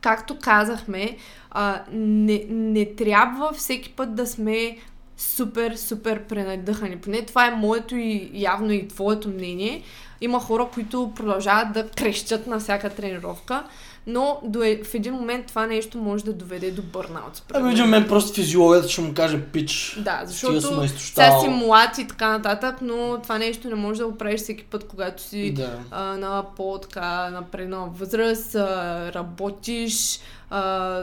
както 0.00 0.38
казахме, 0.38 1.16
а, 1.50 1.82
не, 1.92 2.44
не 2.48 2.94
трябва 2.94 3.52
всеки 3.52 3.90
път 3.90 4.14
да 4.14 4.26
сме 4.26 4.76
супер, 5.16 5.76
супер 5.76 6.22
пренадъхани. 6.22 6.96
Поне 6.96 7.22
това 7.22 7.46
е 7.46 7.50
моето 7.50 7.96
и 7.96 8.30
явно 8.34 8.72
и 8.72 8.88
твоето 8.88 9.28
мнение. 9.28 9.82
Има 10.20 10.40
хора, 10.40 10.68
които 10.74 11.12
продължават 11.16 11.72
да 11.72 11.88
крещят 11.88 12.46
на 12.46 12.58
всяка 12.58 12.90
тренировка 12.90 13.64
но 14.06 14.40
до, 14.44 14.62
е, 14.62 14.80
в 14.84 14.94
един 14.94 15.14
момент 15.14 15.46
това 15.46 15.66
нещо 15.66 15.98
може 15.98 16.24
да 16.24 16.32
доведе 16.32 16.70
до 16.70 16.82
бърнаут. 16.82 17.42
Ами 17.54 17.68
в 17.68 17.72
един 17.72 17.84
момент 17.84 18.08
просто 18.08 18.34
физиологията 18.34 18.88
ще 18.88 19.00
му 19.00 19.14
каже 19.14 19.40
пич. 19.40 19.98
Да, 19.98 20.20
защото 20.24 20.88
сега 20.88 21.40
си 21.40 21.48
млад 21.48 21.98
и 21.98 22.06
така 22.06 22.28
нататък, 22.28 22.76
но 22.82 23.18
това 23.22 23.38
нещо 23.38 23.68
не 23.68 23.74
може 23.74 23.98
да 23.98 24.06
го 24.06 24.18
правиш 24.18 24.40
всеки 24.40 24.64
път, 24.64 24.88
когато 24.88 25.22
си 25.22 25.52
да. 25.52 25.78
а, 25.90 26.02
на 26.02 26.44
по-така 26.56 27.30
напредна 27.30 27.78
възраст, 27.78 28.54
а, 28.54 29.12
работиш, 29.14 30.20
а, 30.50 30.60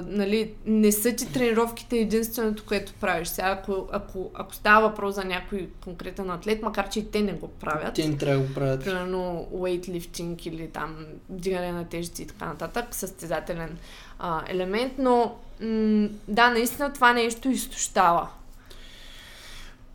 нали, 0.08 0.52
не 0.66 0.92
са 0.92 1.16
ти 1.16 1.34
тренировките 1.34 1.98
единственото, 1.98 2.64
което 2.66 2.94
правиш. 2.94 3.28
Сега, 3.28 3.48
ако, 3.48 3.88
ако, 3.92 4.32
ако 4.34 4.56
става 4.56 4.90
въпрос 4.90 5.16
за 5.16 5.24
някой 5.24 5.70
конкретен 5.84 6.30
атлет, 6.30 6.62
макар 6.62 6.90
че 6.90 7.00
и 7.00 7.12
те 7.12 7.22
не 7.22 7.34
го 7.34 7.48
правят. 7.48 7.94
Те 7.94 8.08
не 8.08 8.18
трябва 8.18 8.42
да 8.42 8.48
го 8.48 8.54
правят. 8.54 8.84
Примерно 8.84 9.48
weightlifting 9.56 10.48
или 10.48 10.68
там 10.68 10.96
дигане 11.30 11.72
на 11.72 11.86
тежести 11.86 12.22
и 12.22 12.28
така 12.28 12.46
нататък, 12.46 12.86
състезателен 12.92 13.78
а, 14.20 14.42
елемент, 14.48 14.94
но 14.98 15.36
м- 15.62 16.10
да, 16.28 16.50
наистина 16.50 16.94
това 16.94 17.14
нещо 17.14 17.50
изтощава. 17.50 18.28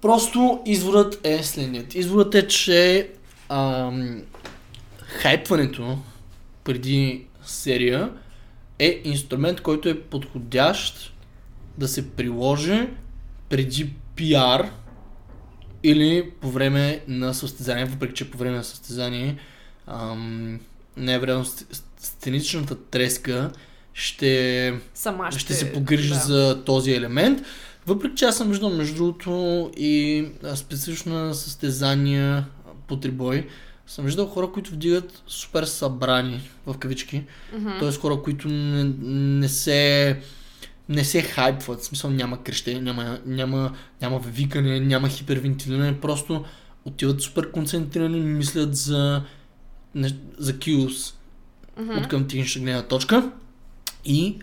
Просто 0.01 0.63
изводът 0.67 1.27
е 1.27 1.43
следният. 1.43 1.95
Изводът 1.95 2.35
е, 2.35 2.49
че 2.49 3.11
ам, 3.49 4.23
хайпването 4.99 5.99
преди 6.65 7.27
серия 7.45 8.11
е 8.79 9.01
инструмент, 9.05 9.61
който 9.61 9.89
е 9.89 10.01
подходящ 10.01 11.15
да 11.79 11.89
се 11.89 12.11
приложи 12.11 12.89
преди 13.49 13.93
пиар 14.17 14.71
или 15.83 16.31
по 16.41 16.51
време 16.51 17.01
на 17.09 17.35
състезание, 17.35 17.85
въпреки 17.85 18.15
че 18.15 18.31
по 18.31 18.39
време 18.39 18.57
на 18.57 18.65
състезание 18.65 19.39
ам, 19.87 20.61
най-вероятно 20.97 21.45
сценичната 21.99 22.77
треска 22.81 23.53
ще, 23.95 24.75
Сама 24.95 25.31
ще, 25.31 25.41
ще 25.41 25.55
се 25.55 25.73
погрижи 25.73 26.09
да. 26.09 26.15
за 26.15 26.65
този 26.65 26.93
елемент. 26.93 27.43
Въпреки 27.87 28.17
че 28.17 28.25
аз 28.25 28.37
съм 28.37 28.49
виждал 28.49 28.71
между 28.71 28.97
другото 28.97 29.71
и 29.77 30.25
а, 30.45 30.57
специфична 30.57 31.35
състезания 31.35 32.47
по 32.89 33.01
трибой, 33.01 33.49
съм 33.87 34.05
виждал 34.05 34.27
хора, 34.27 34.53
които 34.53 34.71
вдигат 34.71 35.23
супер 35.27 35.65
събрани 35.65 36.41
в 36.67 36.79
кавички. 36.79 37.25
Мгм. 37.55 37.79
Т.е. 37.81 37.93
хора, 37.93 38.23
които 38.23 38.49
не, 38.49 38.85
не 39.41 39.49
се 39.49 40.21
не 40.89 41.05
се 41.05 41.23
хайпват, 41.23 41.81
в 41.81 41.85
смисъл 41.85 42.11
няма 42.11 42.43
крещение, 42.43 42.83
няма, 42.83 43.19
няма, 43.27 43.75
няма 44.03 44.19
викане, 44.19 44.81
няма 44.81 45.09
хипервентилиране, 45.09 46.01
просто 46.01 46.45
отиват 46.85 47.21
супер 47.23 47.51
концентрирани, 47.51 48.21
мислят 48.21 48.77
за, 48.77 49.23
не- 49.95 50.17
за 50.39 50.59
килс 50.59 51.15
Мгм. 51.79 51.99
от 51.99 52.09
към 52.09 52.29
технична 52.29 52.63
гледна 52.63 52.83
точка 52.83 53.31
и 54.05 54.39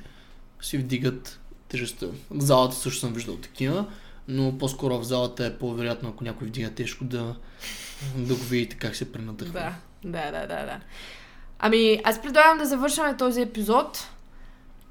си 0.62 0.78
вдигат 0.78 1.40
тежестта. 1.68 2.06
В 2.32 2.42
залата 2.42 2.76
също 2.76 3.00
съм 3.00 3.14
виждал 3.14 3.36
такива, 3.36 3.86
но 4.28 4.58
по-скоро 4.58 5.00
в 5.00 5.04
залата 5.04 5.46
е 5.46 5.58
по-вероятно, 5.58 6.10
ако 6.10 6.24
някой 6.24 6.48
вдига 6.48 6.70
тежко, 6.70 7.04
да, 7.04 7.36
да 8.16 8.36
го 8.36 8.44
видите 8.44 8.76
как 8.76 8.96
се 8.96 9.12
пренадъхва. 9.12 9.54
Да, 9.54 9.76
да, 10.04 10.32
да, 10.32 10.48
да, 10.48 10.66
да. 10.66 10.80
Ами, 11.60 12.02
аз 12.04 12.22
предлагам 12.22 12.58
да 12.58 12.66
завършваме 12.66 13.18
този 13.18 13.42
епизод. 13.42 14.08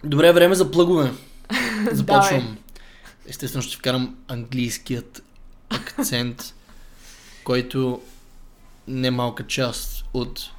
Добре, 0.05 0.33
време 0.33 0.55
за 0.55 0.71
плъгове. 0.71 1.13
Започвам. 1.93 2.59
Естествено 3.27 3.63
ще 3.63 3.77
вкарам 3.77 4.17
английският 4.29 5.23
акцент, 5.71 6.55
който 7.45 8.03
не 8.89 9.11
малка 9.11 9.47
част 9.47 10.05
от 10.15 10.51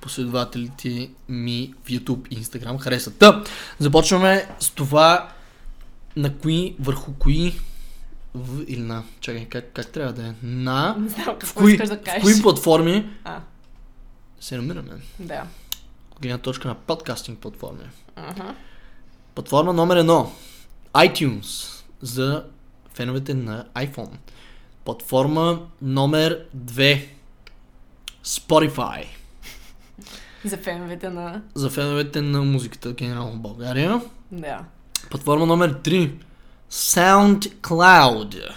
последователите 0.00 1.10
ми 1.28 1.74
в 1.84 1.88
YouTube 1.88 2.28
и 2.28 2.44
Instagram 2.44 2.78
харесват. 2.78 3.18
Та, 3.18 3.44
започваме 3.78 4.48
с 4.60 4.70
това 4.70 5.28
на 6.16 6.38
кои, 6.38 6.76
върху 6.80 7.12
кои 7.18 7.54
в, 8.36 8.64
или 8.68 8.80
на, 8.80 9.02
чакай, 9.20 9.44
как, 9.44 9.72
как 9.72 9.86
трябва 9.86 10.12
да 10.12 10.22
е? 10.22 10.32
На, 10.42 10.96
Не 10.98 11.08
знам 11.08 11.36
в 11.42 11.54
кои, 11.54 11.76
да 11.76 11.86
в 11.86 12.02
кажеш. 12.02 12.22
кои 12.22 12.42
платформи 12.42 13.10
А, 13.24 13.40
се 14.40 14.56
намираме? 14.56 14.90
да. 15.18 15.42
Гледна 16.20 16.38
точка 16.38 16.68
на 16.68 16.74
подкастинг 16.74 17.38
платформи. 17.38 17.80
Ага. 18.16 18.54
Платформа 19.34 19.72
номер 19.72 19.96
едно. 19.96 20.32
iTunes 20.94 21.72
за 22.00 22.44
феновете 22.94 23.34
на 23.34 23.64
iPhone. 23.74 24.10
Платформа 24.84 25.60
номер 25.82 26.44
две. 26.54 27.08
Spotify 28.24 29.04
За 30.44 30.56
феновете 30.56 31.08
на... 31.08 31.42
за 31.54 31.70
феновете 31.70 32.20
на 32.20 32.42
музиката 32.42 32.92
генерално 32.92 33.32
в 33.32 33.40
България. 33.40 34.00
Да. 34.32 34.64
Платформа 35.10 35.46
номер 35.46 35.74
3. 35.74 36.12
SoundCloud. 36.70 38.50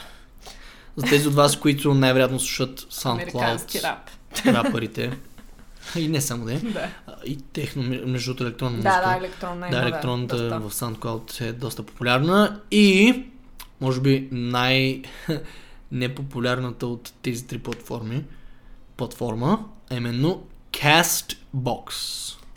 За 0.95 1.05
тези 1.05 1.27
от 1.27 1.33
вас, 1.33 1.59
които 1.59 1.93
най-вероятно 1.93 2.39
слушат 2.39 2.79
SoundCloud, 2.79 3.83
рап. 3.83 4.09
рапърите. 4.45 5.17
И 5.95 6.07
не 6.07 6.21
само 6.21 6.45
де. 6.45 6.55
Да. 6.59 6.89
И 7.25 7.37
техно, 7.37 7.83
между 7.83 8.33
другото, 8.33 8.43
електронна 8.43 8.75
музика. 8.75 9.01
Да, 9.03 9.09
да, 9.09 9.17
електронна 9.17 9.69
Да, 9.71 9.77
електронната 9.81 10.59
доста. 10.59 10.59
в 10.59 10.73
SoundCloud 10.73 11.41
е 11.41 11.53
доста 11.53 11.83
популярна 11.83 12.59
и 12.71 13.23
може 13.81 14.01
би 14.01 14.27
най 14.31 15.01
непопулярната 15.91 16.87
от 16.87 17.13
тези 17.21 17.47
три 17.47 17.57
платформи 17.57 18.23
платформа, 18.97 19.65
а 19.91 19.95
именно 19.95 20.43
Castbox. 20.71 21.91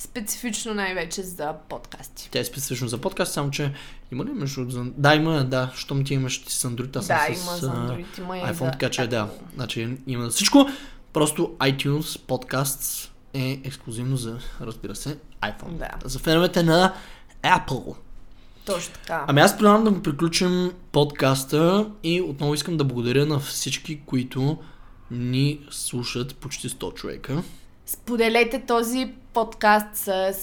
Специфично 0.02 0.74
най-вече 0.74 1.22
за 1.22 1.54
подкасти. 1.68 2.28
Тя 2.30 2.38
е 2.38 2.44
специфично 2.44 2.88
за 2.88 2.98
подкаст, 2.98 3.32
само 3.32 3.50
че 3.50 3.72
има 4.12 4.24
ли 4.24 4.30
между. 4.30 4.66
Да, 4.96 5.14
има, 5.14 5.44
да, 5.44 5.72
щом 5.74 6.04
ти 6.04 6.14
имаш 6.14 6.42
ти 6.42 6.52
с 6.52 6.68
Android, 6.68 6.96
аз 6.96 7.06
Да, 7.06 7.18
съм 7.18 7.34
има 7.34 7.56
с 7.56 7.60
Android, 7.60 8.18
има 8.18 8.38
и 8.38 8.40
iPhone, 8.40 8.64
за 8.64 8.70
така 8.70 8.90
че 8.90 9.06
да, 9.06 9.28
значи 9.54 9.96
има 10.06 10.28
всичко. 10.28 10.66
Просто 11.12 11.56
iTunes 11.58 12.00
Podcasts 12.02 13.10
е 13.34 13.60
ексклюзивно 13.64 14.16
за, 14.16 14.38
разбира 14.60 14.94
се, 14.94 15.18
iPhone. 15.42 15.72
Да. 15.72 15.88
За 16.04 16.18
феновете 16.18 16.62
на 16.62 16.94
Apple. 17.42 17.94
Точно 18.64 18.94
така. 18.94 19.24
Ами 19.28 19.40
аз 19.40 19.56
предлагам 19.56 19.84
да 19.84 19.90
го 19.90 20.02
приключим 20.02 20.72
подкаста 20.92 21.90
и 22.02 22.20
отново 22.20 22.54
искам 22.54 22.76
да 22.76 22.84
благодаря 22.84 23.26
на 23.26 23.38
всички, 23.38 24.00
които 24.06 24.58
ни 25.10 25.60
слушат 25.70 26.36
почти 26.36 26.68
100 26.68 26.94
човека. 26.94 27.42
Споделете 27.86 28.62
този 28.66 29.14
подкаст 29.32 29.96
с 29.96 30.34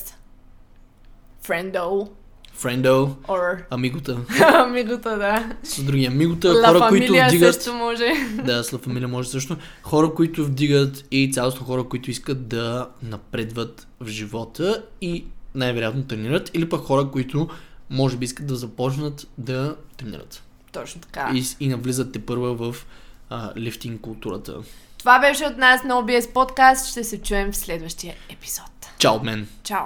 friendo 1.48 2.10
Френдо, 2.54 3.16
or 3.28 3.64
амигота, 3.70 4.18
амигота, 4.54 5.18
да. 5.18 5.56
с 5.64 5.84
други 5.84 6.06
амигота, 6.06 6.48
La 6.48 6.68
хора, 6.68 6.90
които 6.90 7.14
вдигат... 7.14 7.54
също 7.54 7.74
може. 7.74 8.12
Да, 8.46 8.64
с 8.64 8.72
Familia 8.72 9.06
може 9.06 9.30
също. 9.30 9.58
Хора, 9.84 10.14
които 10.14 10.46
вдигат 10.46 11.06
и 11.12 11.32
цялостно 11.34 11.66
хора, 11.66 11.84
които 11.84 12.12
искат 12.12 12.48
да 12.48 12.90
напредват 13.04 13.88
в 14.00 14.08
живота 14.08 14.84
и 15.02 15.26
най-вероятно 15.56 16.04
тренират. 16.04 16.52
Или 16.54 16.70
пък 16.70 16.82
хора, 16.82 17.12
които 17.12 17.50
може 17.90 18.18
би 18.18 18.26
искат 18.26 18.48
да 18.48 18.56
започнат 18.56 19.28
да 19.38 19.76
тренират. 19.98 20.44
Точно 20.72 21.02
така. 21.02 21.32
И, 21.36 21.44
и 21.60 21.68
навлизат 21.68 22.12
те 22.12 22.20
първа 22.20 22.72
в 22.72 22.86
а, 23.30 23.52
лифтинг 23.58 24.02
културата. 24.02 24.58
Това 25.00 25.20
беше 25.20 25.46
от 25.46 25.58
нас 25.58 25.84
на 25.84 25.94
OBS 25.96 26.34
подкаст. 26.34 26.88
Ще 26.92 27.04
се 27.04 27.22
чуем 27.22 27.52
в 27.52 27.58
следващия 27.58 28.16
епизод. 28.30 28.66
Чао 28.98 29.16
от 29.16 29.24
мен! 29.24 29.48
Чао! 29.64 29.86